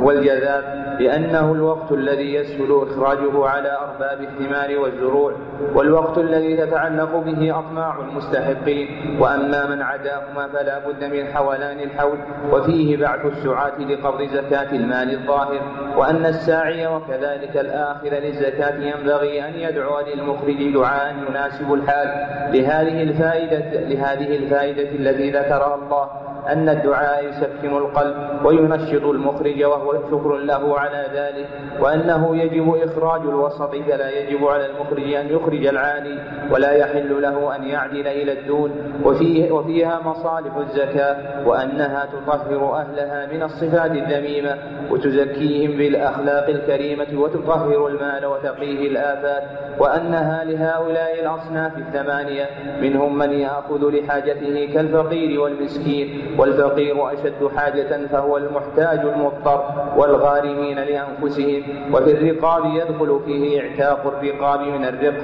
والجذاذ 0.00 0.62
لأنه 1.00 1.52
الوقت 1.52 1.92
الذي 1.92 2.34
يسهل 2.34 2.82
إخراجه 2.82 3.46
على 3.46 3.78
أرباب 3.78 4.20
الثمار 4.20 4.78
والزروع 4.78 5.32
والوقت 5.74 6.18
الذي 6.18 6.56
تتعلق 6.56 7.16
به 7.16 7.58
أطماع 7.58 7.98
المستحقين 8.00 8.88
وأما 9.20 9.66
من 9.74 9.82
عداهما 9.82 10.48
فلا 10.48 10.78
بد 10.78 11.04
من 11.04 11.26
حولان 11.26 11.73
الحول 11.80 12.18
وفيه 12.52 12.96
بعث 12.96 13.26
السعاة 13.26 13.78
لقبض 13.78 14.22
زكاة 14.22 14.72
المال 14.72 15.14
الظاهر 15.14 15.60
وأن 15.96 16.26
الساعي 16.26 16.86
وكذلك 16.86 17.56
الآخر 17.56 18.08
للزكاة 18.08 18.74
ينبغي 18.74 19.48
أن 19.48 19.54
يدعو 19.54 20.00
للمخرج 20.00 20.74
دعاء 20.74 21.14
يناسب 21.28 21.74
الحال. 21.74 22.08
لهذه 22.52 23.02
الفائدة 23.02 23.80
لهذه 23.80 24.36
الفائدة 24.36 24.82
التي 24.82 25.30
ذكرها 25.30 25.74
الله 25.74 26.33
أن 26.48 26.68
الدعاء 26.68 27.28
يسكن 27.28 27.76
القلب 27.76 28.44
وينشط 28.44 29.04
المخرج 29.04 29.64
وهو 29.64 29.94
شكر 30.10 30.36
له 30.36 30.78
على 30.78 31.06
ذلك 31.14 31.48
وأنه 31.80 32.36
يجب 32.36 32.74
إخراج 32.74 33.20
الوسط 33.20 33.70
فلا 33.70 34.10
يجب 34.10 34.46
على 34.46 34.66
المخرج 34.66 35.12
أن 35.12 35.26
يخرج 35.26 35.66
العالي 35.66 36.18
ولا 36.50 36.72
يحل 36.72 37.22
له 37.22 37.56
أن 37.56 37.64
يعدل 37.64 38.06
إلى 38.06 38.32
الدون. 38.32 38.70
وفيه 39.04 39.52
وفيها 39.52 40.00
مصالح 40.04 40.56
الزكاة 40.56 41.48
وأنها 41.48 42.06
تطهر 42.12 42.74
أهلها 42.76 43.26
من 43.32 43.42
الصفات 43.42 43.90
الذميمة 43.90 44.58
وتزكيهم 44.90 45.70
بالأخلاق 45.76 46.48
الكريمة 46.48 47.20
وتطهر 47.20 47.86
المال 47.86 48.26
وتقيه 48.26 48.88
الآفات. 48.88 49.42
وأنها 49.78 50.44
لهؤلاء 50.44 51.20
الأصناف 51.20 51.78
الثمانية 51.78 52.46
منهم 52.80 53.18
من 53.18 53.30
يأخذ 53.30 53.90
لحاجته 53.90 54.70
كالفقير 54.74 55.40
والمسكين 55.40 56.33
والفقير 56.38 57.12
أشد 57.12 57.48
حاجة 57.56 58.06
فهو 58.06 58.36
المحتاج 58.36 58.98
المضطر 58.98 59.64
والغارمين 59.96 60.78
لأنفسهم 60.78 61.62
وفي 61.92 62.10
الرقاب 62.12 62.64
يدخل 62.64 63.20
فيه 63.26 63.60
إعتاق 63.60 64.06
الرقاب 64.06 64.60
من 64.60 64.84
الرق 64.84 65.14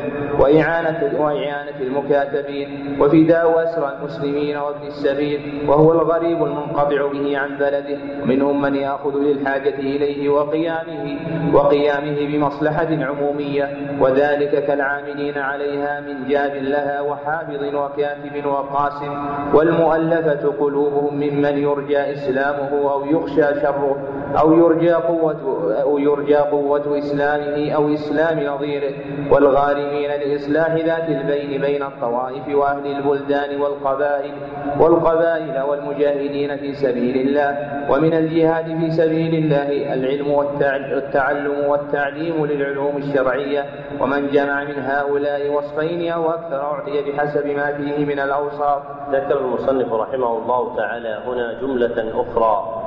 وإعانة 0.41 1.21
وإعانة 1.21 1.81
المكاتبين 1.81 2.97
وفداء 3.01 3.65
أسرى 3.65 3.97
المسلمين 3.99 4.57
وابن 4.57 4.87
السبيل 4.87 5.65
وهو 5.69 5.93
الغريب 5.93 6.45
المنقطع 6.45 7.07
به 7.13 7.39
عن 7.39 7.59
بلده 7.59 7.99
ومنهم 8.23 8.63
من 8.63 8.75
يأخذ 8.75 9.17
للحاجة 9.17 9.75
إليه 9.75 10.29
وقيامه 10.29 11.17
وقيامه 11.55 12.17
بمصلحة 12.27 12.89
عمومية 12.91 13.77
وذلك 14.01 14.65
كالعاملين 14.67 15.39
عليها 15.39 16.01
من 16.01 16.29
جاب 16.29 16.55
لها 16.55 17.01
وحافظ 17.01 17.75
وكاتب 17.75 18.47
وقاسم 18.47 19.25
والمؤلفة 19.55 20.53
قلوبهم 20.61 21.00
بعضهم 21.01 21.15
ممن 21.15 21.59
يرجى 21.59 22.13
إسلامه 22.13 22.93
أو 22.93 23.05
يخشى 23.05 23.61
شره 23.61 23.97
أو 24.39 24.53
يرجى 24.53 24.93
قوة 24.93 25.37
أو 25.83 25.99
يرجى 25.99 26.37
قوة 26.37 26.99
إسلامه 26.99 27.73
أو 27.73 27.95
إسلام 27.95 28.41
نظيره 28.41 28.93
والغارمين 29.31 30.11
لإصلاح 30.11 30.75
ذات 30.75 31.09
البين 31.09 31.61
بين 31.61 31.83
الطوائف 31.83 32.55
وأهل 32.55 32.87
البلدان 32.87 33.61
والقبائل 33.61 34.33
والقبائل 34.81 35.63
والمجاهدين 35.69 36.57
في 36.57 36.75
سبيل 36.75 37.17
الله 37.17 37.57
ومن 37.91 38.15
الجهاد 38.15 38.79
في 38.81 38.91
سبيل 38.91 39.35
الله 39.35 39.95
العلم 39.95 40.31
والتعلم 40.31 41.69
والتعليم 41.69 42.47
للعلوم 42.47 42.97
الشرعية 42.97 43.65
ومن 44.01 44.31
جمع 44.31 44.65
من 44.65 44.79
هؤلاء 44.79 45.53
وصفين 45.53 46.13
أو 46.13 46.31
أكثر 46.31 46.61
أعطي 46.61 47.03
بحسب 47.03 47.47
ما 47.47 47.73
فيه 47.73 48.05
من 48.05 48.19
الأوصاف. 48.19 48.83
ذكر 49.13 49.39
المصنف 49.39 49.93
رحمه 49.93 50.39
الله 50.39 50.77
تعالى 50.77 50.90
هنا 50.99 51.53
جملة 51.61 52.13
أخرى 52.15 52.83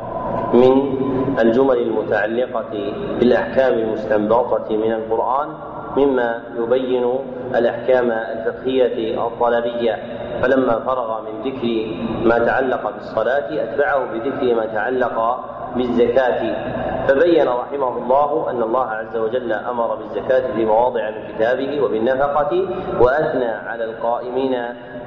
من 0.54 0.94
الجمل 1.40 1.78
المتعلقة 1.78 2.94
بالأحكام 3.20 3.74
المستنبطة 3.74 4.78
من 4.78 4.94
القرآن 4.94 5.50
مما 5.98 6.42
يبين 6.58 7.20
الأحكام 7.56 8.12
الفقهية 8.12 9.28
الطلبية. 9.28 9.98
فلما 10.42 10.80
فرغ 10.80 11.22
من 11.22 11.42
ذكر 11.52 11.96
ما 12.28 12.46
تعلق 12.46 12.90
بالصلاة 12.92 13.64
أتبعه 13.64 14.06
بذكر 14.14 14.56
ما 14.56 14.66
تعلق 14.66 15.40
بالزكاة. 15.76 16.56
فبين 17.08 17.48
رحمه 17.48 17.98
الله 17.98 18.50
أن 18.50 18.64
الله 18.64 18.86
عز 18.86 19.18
وجل 19.18 19.54
أمر 19.54 19.96
بالزكاة 19.96 20.54
في 20.56 20.66
مواضع 20.66 21.10
من 21.10 21.36
كتابه 21.36 21.82
وبالنفقة 21.82 22.68
وأثنى 23.02 23.46
على 23.50 23.84
القائمين 23.84 24.56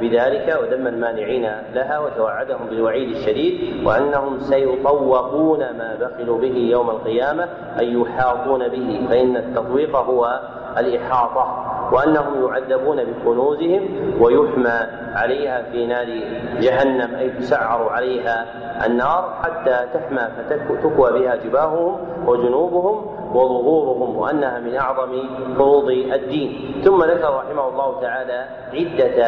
بذلك 0.01 0.59
وذم 0.63 0.87
المانعين 0.87 1.53
لها 1.75 1.99
وتوعدهم 1.99 2.67
بالوعيد 2.71 3.09
الشديد 3.09 3.87
وأنهم 3.87 4.41
سيطوقون 4.41 5.59
ما 5.59 5.97
بخلوا 6.01 6.39
به 6.39 6.57
يوم 6.57 6.91
القيامة 6.91 7.49
أي 7.79 7.93
يحاطون 7.93 8.69
به 8.69 9.07
فإن 9.11 9.37
التطويق 9.37 9.97
هو 9.97 10.41
الإحاطة 10.79 11.73
وأنهم 11.93 12.45
يعذبون 12.47 13.05
بكنوزهم 13.05 13.89
ويحمى 14.21 14.87
عليها 15.15 15.63
في 15.63 15.87
نار 15.87 16.07
جهنم 16.61 17.15
أي 17.15 17.31
تسعر 17.31 17.89
عليها 17.89 18.47
النار 18.87 19.35
حتى 19.43 19.87
تحمى 19.95 20.29
فتكوى 20.69 21.13
بها 21.13 21.37
جباههم 21.37 21.99
وجنوبهم 22.27 23.16
وظهورهم 23.37 24.17
وأنها 24.17 24.59
من 24.59 24.77
أعظم 24.77 25.13
فروض 25.57 25.89
الدين. 25.91 26.51
ثم 26.85 27.05
ذكر 27.05 27.31
رحمه 27.35 27.69
الله 27.69 28.01
تعالى 28.01 28.45
عدة 28.75 29.19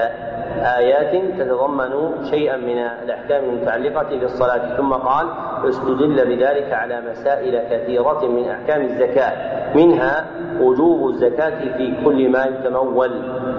آيات 0.79 1.12
تتضمن 1.38 1.92
شيئا 2.31 2.57
من 2.57 2.79
الأحكام 2.79 3.44
المتعلقة 3.44 4.09
بالصلاة. 4.21 4.77
ثم 4.77 4.92
قال 4.92 5.27
استدل 5.68 6.16
بذلك 6.27 6.73
على 6.73 7.01
مسائل 7.11 7.55
كثيرة 7.71 8.27
من 8.27 8.49
أحكام 8.49 8.81
الزكاة. 8.81 9.33
منها 9.77 10.27
وجوب 10.61 11.09
الزكاة 11.09 11.77
في 11.77 12.05
كل 12.05 12.29
ما 12.29 12.44
يتمول. 12.44 13.12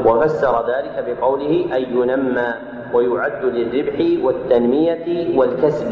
وفسر 0.06 0.66
ذلك 0.68 0.96
بقوله 1.08 1.66
أن 1.78 1.82
ينمى 1.98 2.54
ويعد 2.94 3.46
للربح 3.46 4.26
والتنمية 4.26 5.38
والكسب 5.38 5.92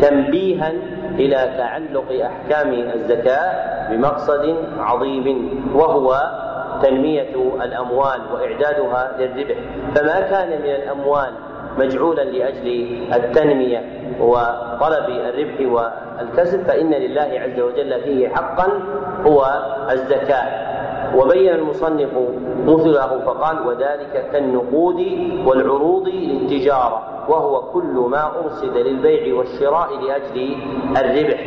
تنبيها 0.00 0.72
إلى 1.14 1.54
تعلق 1.58 2.24
أحكام 2.24 2.72
الزكاة 2.94 3.52
بمقصد 3.90 4.56
عظيم 4.78 5.50
وهو 5.74 6.30
تنمية 6.82 7.34
الأموال 7.62 8.20
وإعدادها 8.32 9.12
للربح. 9.18 9.56
فما 9.94 10.20
كان 10.20 10.48
من 10.48 10.70
الأموال 10.70 11.32
مجعولا 11.78 12.22
لأجل 12.22 12.98
التنمية 13.14 13.82
وطلب 14.20 15.08
الربح 15.08 15.60
والكسب 16.20 16.62
فإن 16.62 16.90
لله 16.90 17.40
عز 17.40 17.60
وجل 17.60 18.00
فيه 18.00 18.28
حقا 18.28 18.68
هو 19.26 19.62
الزكاة. 19.90 20.63
وبين 21.16 21.54
المصنف 21.54 22.10
مثله 22.66 23.20
فقال 23.26 23.66
وذلك 23.66 24.28
كالنقود 24.32 25.00
والعروض 25.46 26.08
للتجارة 26.08 27.02
وهو 27.28 27.62
كل 27.62 28.06
ما 28.10 28.30
أرصد 28.44 28.76
للبيع 28.76 29.34
والشراء 29.34 29.88
لأجل 30.00 30.56
الربح. 30.96 31.40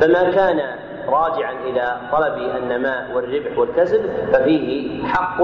فما 0.00 0.30
كان 0.30 0.60
راجعا 1.08 1.52
إلى 1.66 1.96
طلب 2.12 2.34
النماء 2.62 3.06
والربح 3.14 3.58
والكسب 3.58 4.00
ففيه 4.32 5.02
حق. 5.06 5.42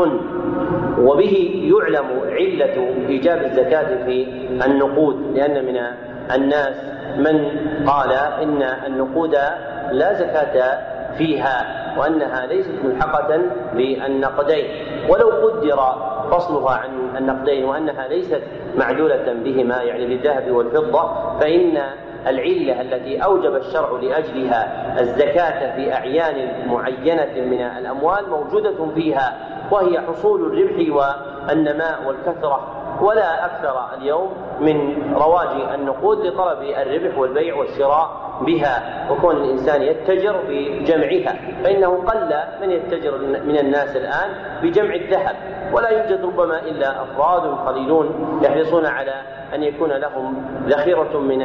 وبه 0.98 1.62
يعلم 1.72 2.06
علة 2.24 2.94
إيجاب 3.08 3.42
الزكاة 3.44 4.04
في 4.04 4.26
النقود 4.66 5.36
لأن 5.36 5.64
من 5.64 5.76
الناس 6.34 6.74
من 7.18 7.48
قال 7.86 8.12
إن 8.12 8.62
النقود 8.62 9.36
لا 9.92 10.14
زكاة 10.14 10.78
فيها. 11.18 11.79
وأنها 11.98 12.46
ليست 12.46 12.74
ملحقة 12.84 13.40
بالنقدين. 13.74 14.64
ولو 15.08 15.28
قدر 15.28 15.80
فصلها 16.30 16.70
عن 16.70 17.16
النقدين 17.18 17.64
وأنها 17.64 18.08
ليست 18.08 18.42
معدوله 18.76 19.32
بهما 19.44 19.82
يعني 19.82 20.06
بالذهب 20.06 20.50
والفضة 20.50 21.10
فإن 21.40 21.82
العلة 22.26 22.80
التي 22.80 23.24
أوجب 23.24 23.56
الشرع 23.56 23.90
لأجلها 23.90 25.00
الزكاة 25.00 25.76
في 25.76 25.94
أعيان 25.94 26.68
معينة 26.68 27.46
من 27.46 27.60
الأموال 27.62 28.30
موجودة 28.30 28.86
فيها 28.94 29.38
وهي 29.70 30.00
حصول 30.00 30.40
الربح 30.40 30.94
والنماء 31.48 31.98
والكثرة. 32.06 32.79
ولا 33.02 33.44
أكثر 33.44 33.94
اليوم 33.98 34.32
من 34.60 35.02
رواج 35.14 35.48
النقود 35.74 36.18
لطلب 36.26 36.62
الربح 36.62 37.18
والبيع 37.18 37.56
والشراء 37.56 38.30
بها 38.40 39.06
وكون 39.10 39.36
الإنسان 39.36 39.82
يتجر 39.82 40.36
بجمعها. 40.48 41.36
فإنه 41.64 42.04
قل 42.04 42.34
من 42.60 42.70
يتجر 42.70 43.18
من 43.18 43.58
الناس 43.58 43.96
الآن 43.96 44.30
بجمع 44.62 44.94
الذهب. 44.94 45.36
ولا 45.72 45.88
يوجد 45.88 46.24
ربما 46.24 46.58
إلا 46.58 47.02
أفراد 47.02 47.42
قليلون 47.66 48.38
يحرصون 48.42 48.86
على 48.86 49.22
أن 49.54 49.62
يكون 49.62 49.92
لهم 49.92 50.44
ذخيرة 50.66 51.18
من 51.18 51.42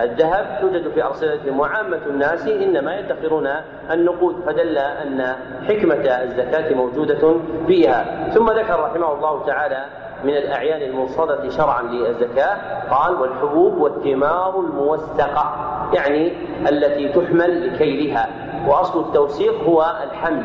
الذهب. 0.00 0.58
توجد 0.60 0.88
في 0.88 1.04
أرصدتهم 1.04 1.60
وعامة 1.60 2.00
الناس 2.06 2.46
إنما 2.46 2.98
يدخرون 2.98 3.48
النقود. 3.90 4.40
فدل 4.46 4.78
أن 4.78 5.36
حكمة 5.68 6.22
الزكاة 6.22 6.74
موجودة 6.74 7.36
فيها. 7.66 8.28
ثم 8.30 8.50
ذكر 8.50 8.80
رحمه 8.80 9.12
الله 9.12 9.46
تعالى 9.46 9.84
من 10.24 10.36
الأعيان 10.36 10.82
الموصدة 10.82 11.48
شرعا 11.48 11.82
للزكاة 11.82 12.56
قال 12.90 13.14
والحبوب 13.14 13.78
والثمار 13.78 14.60
الموسقة 14.60 15.54
يعني 15.92 16.32
التي 16.68 17.08
تحمل 17.08 17.74
لكيلها. 17.74 18.28
وأصل 18.68 19.00
التوسيق 19.00 19.64
هو 19.64 19.96
الحمل 20.10 20.42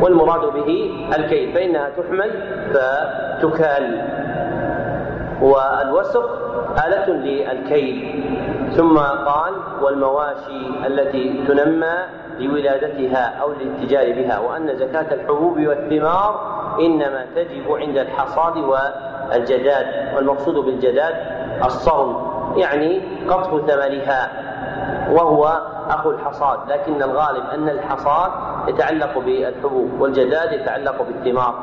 والمراد 0.00 0.40
به 0.40 0.90
الكيل 1.16 1.52
فإنها 1.52 1.90
تحمل 1.90 2.30
فتكال. 2.70 4.02
والوسق 5.42 6.30
آلة 6.86 7.06
للكيل. 7.06 8.24
ثم 8.76 8.98
قال 8.98 9.52
والمواشي 9.82 10.86
التي 10.86 11.44
تنمى 11.48 11.94
لولادتها 12.38 13.38
أو 13.40 13.52
للاتجار 13.52 14.12
بها. 14.12 14.38
وأن 14.38 14.76
زكاة 14.76 15.14
الحبوب 15.14 15.58
والثمار 15.58 16.58
إنما 16.80 17.26
تجب 17.36 17.72
عند 17.72 17.98
الحصاد 17.98 18.56
والجداد 19.30 19.86
والمقصود 20.16 20.54
بالجداد 20.54 21.14
الصرم 21.64 22.16
يعني 22.56 23.02
قطف 23.28 23.70
ثمرها 23.70 24.30
وهو 25.12 25.62
أخو 25.90 26.10
الحصاد 26.10 26.58
لكن 26.68 27.02
الغالب 27.02 27.44
أن 27.54 27.68
الحصاد 27.68 28.30
يتعلق 28.68 29.18
بالحبوب 29.18 30.00
والجداد 30.00 30.52
يتعلق 30.52 31.02
بالثمار 31.02 31.54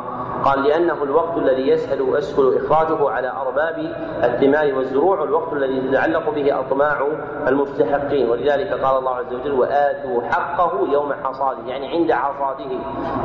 قال 0.45 0.63
لأنه 0.63 1.03
الوقت 1.03 1.37
الذي 1.37 1.67
يسهل 1.67 2.15
يسهل 2.17 2.57
إخراجه 2.57 3.09
على 3.09 3.31
أرباب 3.31 3.95
الثمار 4.23 4.75
والزروع 4.75 5.19
والوقت 5.19 5.53
الذي 5.53 5.81
تتعلق 5.81 6.29
به 6.29 6.59
أطماع 6.59 7.07
المستحقين. 7.47 8.29
ولذلك 8.29 8.73
قال 8.73 8.97
الله 8.97 9.15
عز 9.15 9.33
وجل 9.33 9.51
وآتوا 9.51 10.21
حقه 10.23 10.87
يوم 10.91 11.13
حصاده. 11.23 11.67
يعني 11.67 11.87
عند 11.87 12.11
حصاده 12.11 12.71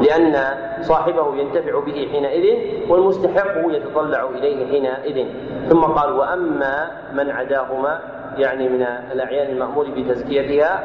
لأن 0.01 0.45
صاحبه 0.83 1.37
ينتفع 1.37 1.81
به 1.81 2.09
حينئذ 2.13 2.59
والمستحق 2.91 3.55
يتطلع 3.69 4.25
إليه 4.25 4.67
حينئذ. 4.67 5.27
ثم 5.69 5.81
قال 5.81 6.13
وأما 6.13 6.91
من 7.13 7.31
عداهما 7.31 8.01
يعني 8.37 8.69
من 8.69 8.83
الأعيان 9.13 9.51
المأمور 9.51 9.87
بتزكيتها 9.97 10.81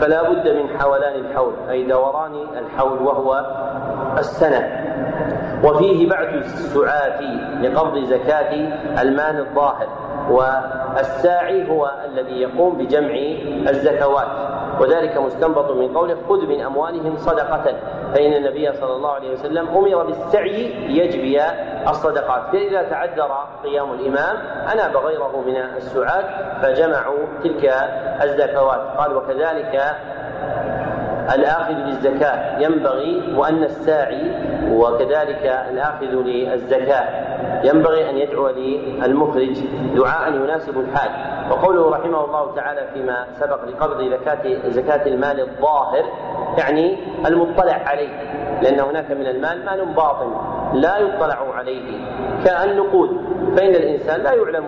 فلا 0.00 0.30
بد 0.30 0.48
من 0.48 0.78
حولان 0.78 1.14
الحول 1.14 1.52
أي 1.70 1.84
دوران 1.84 2.34
الحول 2.58 3.02
وهو 3.02 3.46
السنة. 4.18 4.85
وفيه 5.64 6.08
بعد 6.08 6.34
السعاة 6.34 7.20
لقبض 7.62 8.04
زكاة 8.04 8.54
المال 9.02 9.38
الظاهر 9.38 9.88
والساعي 10.30 11.70
هو 11.70 11.90
الذي 12.04 12.40
يقوم 12.40 12.78
بجمع 12.78 13.14
الزكوات. 13.68 14.26
وذلك 14.80 15.16
مستنبط 15.16 15.70
من 15.70 15.96
قوله 15.96 16.16
خذ 16.28 16.46
من 16.46 16.60
أموالهم 16.60 17.16
صدقة. 17.16 17.64
فإن 18.14 18.32
النبي 18.32 18.72
صلى 18.72 18.92
الله 18.96 19.10
عليه 19.10 19.32
وسلم 19.32 19.68
أمر 19.68 20.04
بالسعي 20.04 20.86
ليجبي 20.86 21.40
الصدقات. 21.88 22.42
فاذا 22.52 22.82
تعذر 22.82 23.30
قيام 23.64 23.92
الإمام 23.92 24.36
اناب 24.72 24.96
غيره 24.96 25.44
من 25.46 25.56
السعاة 25.56 26.24
فجمعوا 26.62 27.18
تلك 27.44 27.74
الزكوات. 28.22 28.80
قال 28.98 29.16
وكذلك 29.16 29.96
الآخذ 31.34 31.74
للزكاة 31.74 32.58
ينبغي 32.58 33.34
وأن 33.36 33.64
الساعي 33.64 34.30
وكذلك 34.70 35.66
الآخذ 35.70 36.06
للزكاة 36.06 37.08
ينبغي 37.64 38.10
أن 38.10 38.16
يدعو 38.16 38.48
للمخرج 38.48 39.60
دعاء 39.96 40.32
يناسب 40.32 40.80
الحال. 40.80 41.10
وقوله 41.50 41.90
رحمه 41.90 42.24
الله 42.24 42.54
تعالى 42.54 42.88
فيما 42.94 43.26
سبق 43.40 43.64
لقبض 43.64 44.00
زكاة 44.66 45.06
المال 45.06 45.40
الظاهر 45.40 46.04
يعني 46.58 46.96
المطلع 47.26 47.82
عليه 47.86 48.08
لأن 48.62 48.80
هناك 48.80 49.10
من 49.10 49.26
المال 49.26 49.64
مال 49.64 49.94
باطن 49.94 50.32
لا 50.72 50.98
يطلع 50.98 51.54
عليه 51.54 51.82
كالنقود 52.44 53.10
فإن 53.56 53.74
الإنسان 53.74 54.20
لا 54.20 54.32
يعلم 54.32 54.64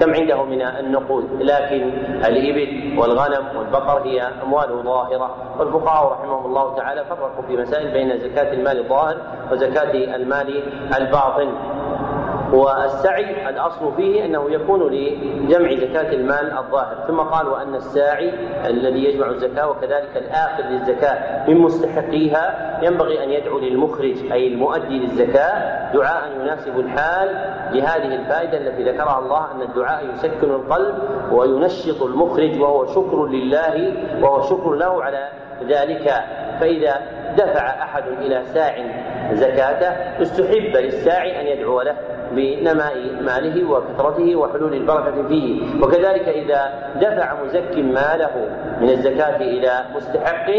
كم 0.00 0.14
عنده 0.14 0.44
من 0.44 0.62
النقود 0.62 1.42
لكن 1.42 1.92
الإبل 2.24 2.98
والغنم 2.98 3.56
والبقر 3.56 4.02
هي 4.02 4.22
أموال 4.42 4.82
ظاهرة. 4.84 5.36
والفقهاء 5.58 6.12
رحمهم 6.12 6.46
الله 6.46 6.76
تعالى 6.76 7.04
فرقوا 7.04 7.42
في 7.48 7.56
مسائل 7.56 7.90
بين 7.90 8.18
زكاة 8.18 8.52
المال 8.52 8.78
الظاهر 8.78 9.16
وزكاة 9.52 10.16
المال 10.16 10.62
الباطن. 10.96 11.52
والسعي 12.52 13.48
الأصل 13.48 13.92
فيه 13.96 14.24
أنه 14.24 14.50
يكون 14.50 14.92
لجمع 14.92 15.74
زكاة 15.74 16.12
المال 16.12 16.58
الظاهر 16.58 17.04
ثم 17.08 17.20
قال 17.20 17.48
وأن 17.48 17.74
الساعي 17.74 18.32
الذي 18.66 19.04
يجمع 19.04 19.30
الزكاة 19.30 19.70
وكذلك 19.70 20.16
الاخذ 20.16 20.62
للزكاة 20.62 21.48
من 21.48 21.56
مستحقيها 21.56 22.78
ينبغي 22.82 23.24
أن 23.24 23.30
يدعو 23.30 23.58
للمخرج 23.58 24.32
أي 24.32 24.48
المؤدي 24.48 24.98
للزكاة 24.98 25.92
دعاء 25.92 26.32
يناسب 26.40 26.80
الحال 26.80 27.28
لهذه 27.72 28.14
الفائدة 28.14 28.58
التي 28.58 28.82
ذكرها 28.82 29.18
الله 29.18 29.52
أن 29.52 29.62
الدعاء 29.62 30.06
يسكن 30.14 30.50
القلب 30.50 30.94
وينشط 31.32 32.02
المخرج 32.02 32.60
وهو 32.60 32.86
شكر 32.86 33.26
لله 33.26 33.94
وهو 34.22 34.42
شكر 34.42 34.74
له 34.74 35.04
على 35.04 35.28
ذلك. 35.68 36.14
فإذا 36.60 37.00
دفع 37.36 37.82
أحد 37.82 38.02
إلى 38.08 38.42
ساع 38.44 38.74
زكاته 39.32 40.22
استحب 40.22 40.76
للساعي 40.76 41.40
أن 41.40 41.46
يدعو 41.46 41.80
له. 41.80 41.96
بنماء 42.32 42.94
ماله 43.22 43.70
وكثرته 43.70 44.36
وحلول 44.36 44.74
البركة 44.74 45.28
فيه. 45.28 45.60
وكذلك 45.82 46.28
إذا 46.28 46.72
دفع 46.96 47.42
مزك 47.44 47.74
ماله 47.78 48.48
من 48.80 48.90
الزكاة 48.90 49.36
إلى 49.36 49.84
مستحق 49.96 50.50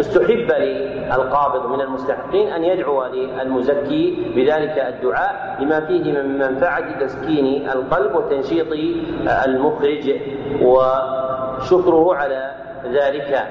استحب 0.00 0.50
للقابض 0.50 1.66
من 1.66 1.80
المستحقين 1.80 2.48
أن 2.48 2.64
يدعو 2.64 3.04
للمزكي 3.04 4.32
بذلك 4.36 4.78
الدعاء 4.78 5.56
لما 5.60 5.80
فيه 5.80 6.12
من 6.12 6.38
منفعة 6.38 7.00
تسكين 7.00 7.70
القلب 7.70 8.14
وتنشيط 8.14 8.66
المخرج 9.46 10.10
وشكره 10.62 12.14
على 12.14 12.50
ذلك. 12.92 13.46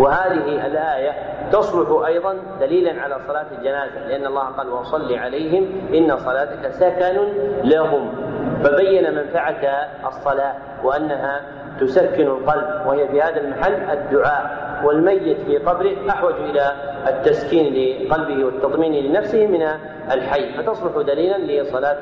وهذه 0.00 0.66
الآية 0.66 1.12
تصلح 1.52 2.06
أيضا 2.06 2.36
دليلا 2.60 3.02
على 3.02 3.18
صلاة 3.28 3.46
الجنازة 3.58 4.08
لأن 4.08 4.26
الله 4.26 4.42
قال 4.42 4.68
وصل 4.68 5.14
عليهم 5.14 5.88
إن 5.94 6.16
صلاتك 6.16 6.68
سكن 6.70 7.16
لهم. 7.64 8.12
فبين 8.64 9.14
منفعه 9.14 9.62
الصلاة 10.06 10.54
وأنها 10.84 11.40
تسكن 11.80 12.26
القلب 12.26 12.86
وهي 12.86 13.08
في 13.08 13.22
هذا 13.22 13.40
المحل 13.40 13.74
الدعاء. 13.74 14.71
والميت 14.84 15.38
في 15.46 15.58
قبره 15.58 15.96
أحوج 16.10 16.34
إلى 16.34 16.72
التسكين 17.08 17.74
لقلبه 18.06 18.44
والتطمين 18.44 18.92
لنفسه 19.06 19.46
من 19.46 19.62
الحي 20.12 20.52
فتصلح 20.52 21.06
دليلا 21.06 21.38
لصلاة 21.38 21.98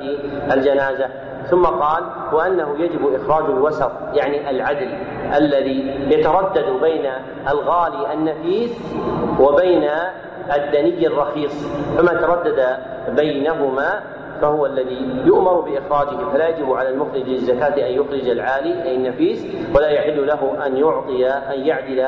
الجنازة. 0.53 1.07
ثم 1.51 1.65
قال 1.65 2.05
وأنه 2.33 2.77
يجب 2.79 3.15
إخراج 3.15 3.45
الوسط 3.45 3.93
يعني 4.15 4.51
العدل 4.51 4.89
الذي 5.37 6.07
يتردد 6.11 6.67
بين 6.83 7.11
الغالي 7.49 8.13
النفيس 8.13 8.71
وبين 9.41 9.89
الدني 10.57 11.07
الرخيص 11.07 11.67
فما 11.99 12.13
تردد 12.15 12.77
بينهما 13.17 14.01
فهو 14.41 14.67
الذي 14.67 15.23
يؤمر 15.25 15.61
بإخراجه 15.61 16.31
فلا 16.33 16.49
يجب 16.49 16.73
على 16.73 16.89
المخرج 16.89 17.23
للزكاه 17.29 17.89
أن 17.89 17.93
يخرج 17.93 18.29
العالي 18.29 18.83
أي 18.83 18.97
النفيس 18.97 19.47
ولا 19.77 19.89
يحل 19.89 20.27
له 20.27 20.67
أن 20.67 20.77
يعطي 20.77 21.29
أن 21.29 21.61
يعدل 21.61 22.01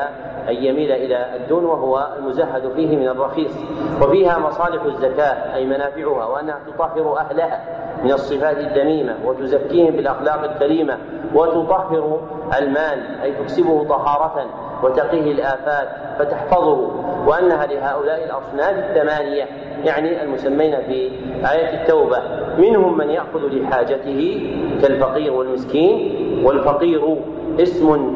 أن 0.49 0.55
يميل 0.55 0.91
إلى 0.91 1.35
الدون 1.35 1.65
وهو 1.65 2.07
المزهد 2.19 2.71
فيه 2.75 2.97
من 2.97 3.07
الرخيص. 3.07 3.57
وفيها 4.01 4.39
مصالح 4.39 4.83
الزكاة 4.83 5.55
أي 5.55 5.65
منافعها 5.65 6.25
وأنها 6.25 6.59
تطهر 6.67 7.17
أهلها 7.17 7.59
من 8.03 8.11
الصفات 8.11 8.57
الذميمه 8.57 9.15
وتزكيهم 9.25 9.95
بالأخلاق 9.95 10.43
الكريمة 10.43 10.97
وتطهر 11.35 12.19
المال 12.59 13.21
أي 13.23 13.31
تكسبه 13.31 13.83
طهارة 13.89 14.45
وتقيه 14.83 15.31
الآفات 15.31 15.89
فتحفظه. 16.19 17.02
وأنها 17.27 17.65
لهؤلاء 17.65 18.23
الأصناف 18.25 18.77
الثمانية 18.77 19.45
يعني 19.85 20.23
المسمين 20.23 20.75
في 20.81 21.11
آية 21.51 21.81
التوبة. 21.81 22.17
منهم 22.57 22.97
من 22.97 23.09
يأخذ 23.09 23.39
لحاجته 23.39 24.49
كالفقير 24.81 25.33
والمسكين 25.33 26.13
والفقير 26.45 27.17
اسم 27.59 28.13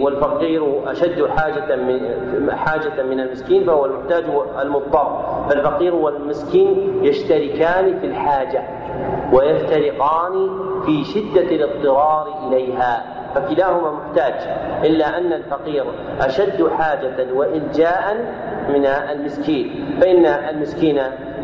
والفقير 0.00 0.90
أشد 0.90 1.26
حاجة 1.26 1.76
من 1.76 2.50
حاجة 2.50 3.02
من 3.02 3.20
المسكين 3.20 3.64
فهو 3.64 3.86
المحتاج 3.86 4.24
المضطر. 4.60 5.24
فالفقير 5.48 5.94
والمسكين 5.94 7.00
يشتركان 7.02 7.98
في 8.00 8.06
الحاجة 8.06 8.62
ويفترقان 9.32 10.48
في 10.86 11.04
شدة 11.04 11.56
الاضطرار 11.56 12.48
إليها. 12.48 13.21
فكلاهما 13.34 13.90
محتاج 13.90 14.34
إلا 14.84 15.18
أن 15.18 15.32
الفقير 15.32 15.84
أشد 16.20 16.68
حاجة 16.68 17.32
وإلجاء 17.32 18.16
من 18.68 18.86
المسكين 18.86 19.98
فإن 20.00 20.26
المسكين 20.26 21.02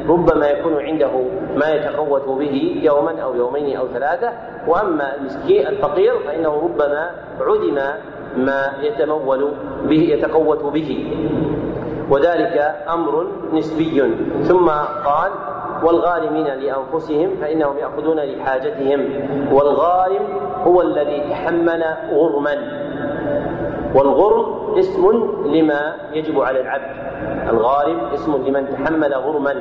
ربما 0.08 0.46
يكون 0.46 0.76
عنده 0.76 1.10
ما 1.56 1.68
يتقوت 1.68 2.28
به 2.28 2.80
يوما 2.82 3.20
أو 3.22 3.34
يومين 3.34 3.76
أو 3.76 3.88
ثلاثة 3.88 4.32
وأما 4.66 5.14
المسكين 5.14 5.66
الفقير 5.66 6.18
فإنه 6.26 6.48
ربما 6.48 7.10
عدم 7.40 7.80
ما 8.36 8.72
يتمول 8.82 9.52
به 9.84 10.00
يتقوت 10.00 10.62
به. 10.62 11.16
وذلك 12.10 12.84
أمر 12.88 13.26
نسبي. 13.52 14.02
ثم 14.42 14.68
قال 15.04 15.30
والغارمين 15.82 16.46
لأنفسهم 16.46 17.36
فإنهم 17.40 17.78
يأخذون 17.78 18.20
لحاجتهم 18.20 19.00
والغارم 19.52 20.47
هو 20.68 20.82
الذي 20.82 21.20
تحمل 21.30 21.84
غرما. 22.12 22.56
والغرم 23.94 24.78
اسم 24.78 25.30
لما 25.46 25.94
يجب 26.12 26.40
على 26.40 26.60
العبد. 26.60 26.96
الغارم 27.50 27.98
اسم 28.14 28.36
لمن 28.46 28.68
تحمل 28.68 29.14
غرما. 29.14 29.54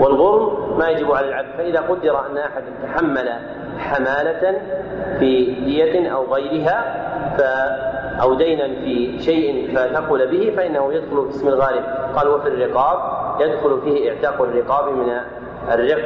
والغرم 0.00 0.78
ما 0.78 0.88
يجب 0.88 1.12
على 1.12 1.28
العبد. 1.28 1.48
فإذا 1.58 1.80
قدر 1.80 2.26
أن 2.26 2.38
أحدا 2.38 2.66
تحمل 2.82 3.28
حمالة 3.78 4.60
في 5.18 5.44
دية 5.64 6.08
أو 6.08 6.34
غيرها 6.34 6.78
ف 7.38 7.40
أو 8.22 8.34
دينا 8.34 8.64
في 8.64 9.18
شيء 9.18 9.74
فثقل 9.74 10.26
به 10.26 10.52
فإنه 10.56 10.92
يدخل 10.92 11.24
في 11.24 11.30
اسم 11.30 11.48
الغارم. 11.48 11.84
قال 12.16 12.28
وفي 12.28 12.48
الرقاب. 12.48 12.98
يدخل 13.40 13.80
فيه 13.84 14.10
إعتاق 14.10 14.42
الرقاب 14.42 14.92
من 14.92 15.10
الرق 15.72 16.04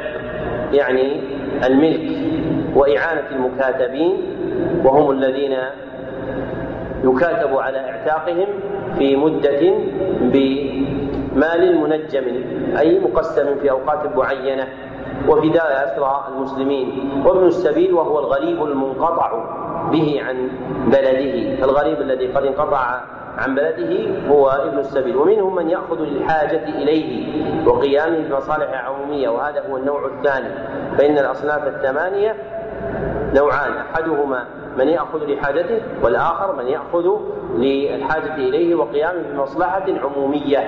يعني 0.73 1.21
الملك. 1.65 2.33
وإعانة 2.75 3.27
المكاتبين 3.31 4.32
وهم 4.85 5.11
الذين 5.11 5.55
يكاتب 7.03 7.57
على 7.57 7.77
اعتاقهم 7.77 8.47
في 8.97 9.15
مدة 9.15 9.73
بمال 10.21 11.79
منجم 11.79 12.23
أي 12.79 12.99
مقسم 12.99 13.55
في 13.55 13.71
أوقات 13.71 14.15
معينة. 14.15 14.67
وفداء 15.27 15.85
أسرى 15.85 16.27
المسلمين. 16.35 17.11
وابن 17.25 17.45
السبيل 17.45 17.93
وهو 17.93 18.19
الغريب 18.19 18.63
المنقطع 18.63 19.31
به 19.91 20.21
عن 20.27 20.49
بلده. 20.87 21.65
الغريب 21.65 22.01
الذي 22.01 22.27
قد 22.27 22.45
انقطع 22.45 23.01
عن 23.37 23.55
بلده 23.55 24.09
هو 24.29 24.49
ابن 24.49 24.79
السبيل. 24.79 25.15
ومنهم 25.15 25.55
من 25.55 25.69
يأخذ 25.69 25.99
للحاجة 25.99 26.63
إليه 26.63 27.27
وقيامه 27.67 28.19
بمصالح 28.29 28.85
عمومية. 28.85 29.29
وهذا 29.29 29.63
هو 29.69 29.77
النوع 29.77 30.05
الثاني. 30.05 30.49
فإن 30.97 31.17
الأصناف 31.17 31.67
الثمانية 31.67 32.35
نوعان 33.33 33.71
أحدهما 33.77 34.45
من 34.77 34.87
يأخذ 34.87 35.25
لحاجته 35.25 35.81
والآخر 36.03 36.55
من 36.55 36.67
يأخذ 36.67 37.09
للحاجة 37.55 38.35
إليه 38.35 38.75
وقيامه 38.75 39.21
بمصلحة 39.33 39.85
عمومية. 40.03 40.59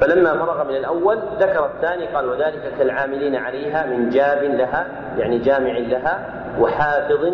فلما 0.00 0.32
فرغ 0.32 0.64
من 0.68 0.76
الأول 0.76 1.18
ذكر 1.40 1.66
الثاني 1.66 2.06
قال 2.06 2.28
وذلك 2.28 2.72
كالعاملين 2.78 3.36
عليها 3.36 3.86
من 3.86 4.10
جاب 4.10 4.42
لها 4.42 4.86
يعني 5.18 5.38
جامع 5.38 5.78
لها 5.78 6.26
وحافظ 6.60 7.32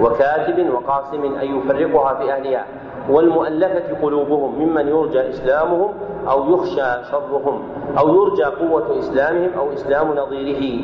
وكاتب 0.00 0.70
وقاسم 0.70 1.24
أن 1.24 1.58
يفرقها 1.58 2.14
في 2.14 2.32
أهلها 2.32 2.66
والمؤلفة 3.08 4.02
قلوبهم 4.02 4.58
ممن 4.58 4.88
يرجى 4.88 5.28
إسلامهم 5.28 5.94
أو 6.28 6.54
يخشى 6.54 7.10
شرهم 7.10 7.62
أو 7.98 8.14
يرجى 8.14 8.44
قوة 8.44 8.98
إسلامهم 8.98 9.50
أو 9.58 9.72
إسلام 9.72 10.14
نظيره. 10.16 10.80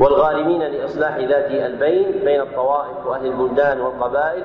والغارمين 0.00 0.62
لإصلاح 0.62 1.16
ذات 1.16 1.50
البين 1.50 2.24
بين 2.24 2.40
الطوائف 2.40 3.06
وأهل 3.06 3.26
البلدان 3.26 3.80
والقبائل. 3.80 4.44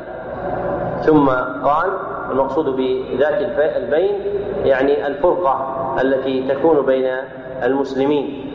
ثم 1.00 1.30
قال 1.64 1.90
المقصود 2.32 2.66
بذات 2.66 3.42
البين 3.76 4.16
يعني 4.64 5.08
الفرقة 5.08 5.86
التي 6.02 6.48
تكون 6.48 6.86
بين 6.86 7.18
المسلمين. 7.64 8.48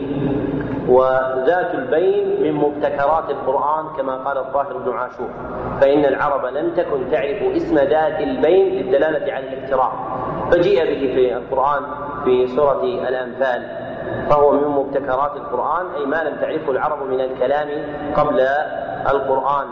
وذات 0.89 1.73
البين 1.73 2.43
من 2.43 2.53
مبتكرات 2.53 3.29
القرآن 3.29 3.85
كما 3.97 4.15
قال 4.15 4.37
الطاهر 4.37 4.77
بن 4.77 4.91
عاشور. 4.97 5.29
فإن 5.81 6.05
العرب 6.05 6.45
لم 6.45 6.71
تكن 6.75 7.11
تعرف 7.11 7.55
اسم 7.55 7.75
ذات 7.75 8.19
البين 8.19 8.65
للدلالة 8.75 9.33
على 9.33 9.47
الافتراء. 9.47 9.91
فجيء 10.51 10.85
به 10.85 11.13
في 11.15 11.37
القرآن 11.37 11.83
في 12.23 12.47
سورة 12.47 12.83
الأنفال. 12.83 13.76
فهو 14.29 14.51
من 14.51 14.67
مبتكرات 14.67 15.35
القرآن 15.35 15.85
أي 15.97 16.05
ما 16.05 16.23
لم 16.23 16.35
تعرفه 16.41 16.71
العرب 16.71 17.03
من 17.09 17.21
الكلام 17.21 17.67
قبل 18.15 18.39
القرآن. 19.09 19.65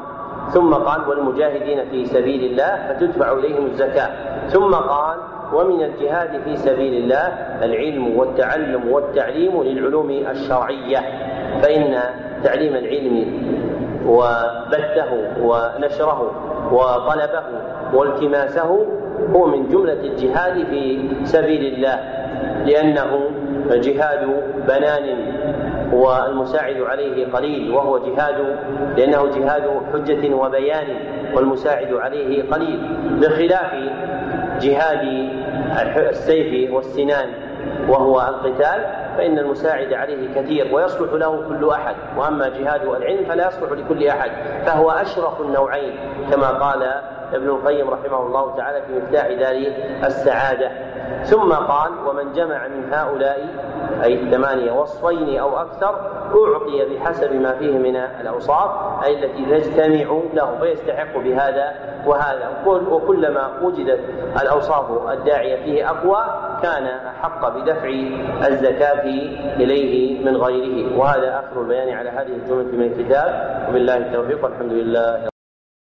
ثم 0.50 0.74
قال 0.74 1.10
والمجاهدين 1.10 1.90
في 1.90 2.06
سبيل 2.06 2.52
الله 2.52 2.88
فتدفع 2.88 3.32
إليهم 3.32 3.66
الزكاة. 3.66 4.10
ثم 4.50 4.76
قال 4.76 5.18
ومن 5.54 5.84
الجهاد 5.84 6.42
في 6.44 6.58
سبيل 6.58 7.04
الله 7.04 7.28
العلم 7.64 8.18
والتعلم 8.18 8.92
والتعليم 8.92 9.64
للعلوم 9.64 10.10
الشرعية. 10.10 11.00
فإن 11.62 12.00
تعليم 12.44 12.76
العلم 12.76 13.16
وبثه 14.08 15.12
ونشره 15.42 16.32
وطلبه 16.72 17.44
والتماسه 17.94 18.86
هو 19.36 19.46
من 19.46 19.70
جملة 19.70 19.94
الجهاد 19.94 20.66
في 20.66 21.10
سبيل 21.24 21.74
الله 21.74 22.00
لأنه 22.66 23.30
جهاد 23.70 24.44
بنان 24.68 25.36
والمساعد 25.94 26.82
عليه 26.82 27.32
قليل 27.32 27.72
وهو 27.72 27.98
جهاد 27.98 28.36
لأنه 28.98 29.26
جهاد 29.26 29.64
حجة 29.94 30.36
وبيان 30.36 30.88
والمساعد 31.36 31.94
عليه 31.94 32.52
قليل. 32.52 32.98
بخلاف 33.22 33.74
جهاد 34.62 35.30
السيف 35.98 36.74
والسنان 36.74 37.30
وهو 37.90 38.22
القتال 38.22 38.86
فإن 39.18 39.40
المساعد 39.40 39.94
عليه 39.94 40.36
كثير 40.36 40.76
ويصلح 40.76 41.14
له 41.14 41.44
كل 41.48 41.70
أحد. 41.70 41.96
وأما 42.18 42.50
جهاد 42.50 42.82
العلم 42.82 43.26
فلا 43.26 43.48
يصلح 43.48 43.72
لكل 43.72 44.08
أحد 44.08 44.32
فهو 44.66 44.92
أشرف 44.92 45.42
النوعين 45.42 45.96
كما 46.32 46.48
قال 46.48 46.84
ابن 47.34 47.48
القيم 47.48 47.90
رحمه 47.90 48.22
الله 48.22 48.56
تعالى 48.58 48.82
في 48.82 48.94
مفتاح 48.94 49.28
دار 49.28 49.74
السعادة. 50.06 50.72
ثم 51.26 51.54
قال 51.54 51.92
ومن 52.08 52.34
جمع 52.34 52.68
من 52.68 52.94
هؤلاء 52.94 53.48
أي 54.04 54.14
الثمانية 54.14 54.72
وصفين 54.72 55.40
أو 55.40 55.58
أكثر 55.58 55.96
أعطي 56.26 56.96
بحسب 56.96 57.34
ما 57.34 57.54
فيه 57.54 57.78
من 57.78 57.96
الأوصاف 57.96 59.04
أي 59.04 59.24
التي 59.24 59.46
تجتمع 59.46 60.22
له 60.34 60.58
فيستحق 60.60 61.18
بهذا 61.18 61.74
وهذا. 62.06 62.50
وكلما 62.66 63.50
وجدت 63.62 64.00
الأوصاف 64.42 65.10
الداعية 65.12 65.64
فيه 65.64 65.90
أقوى 65.90 66.26
كان 66.64 66.84
أحق 66.84 67.50
بدفع 67.50 67.90
الزكاة 68.48 69.04
إليه 69.60 70.26
من 70.26 70.38
غيره. 70.38 71.00
وهذا 71.00 71.40
آخر 71.40 71.62
البيان 71.62 71.98
على 71.98 72.10
هذه 72.10 72.36
الجملة 72.44 72.78
من 72.78 72.86
الكتاب. 72.92 73.66
وبالله 73.70 73.98
التوفيق 73.98 74.44
والحمد 74.44 74.72
لله. 74.72 75.35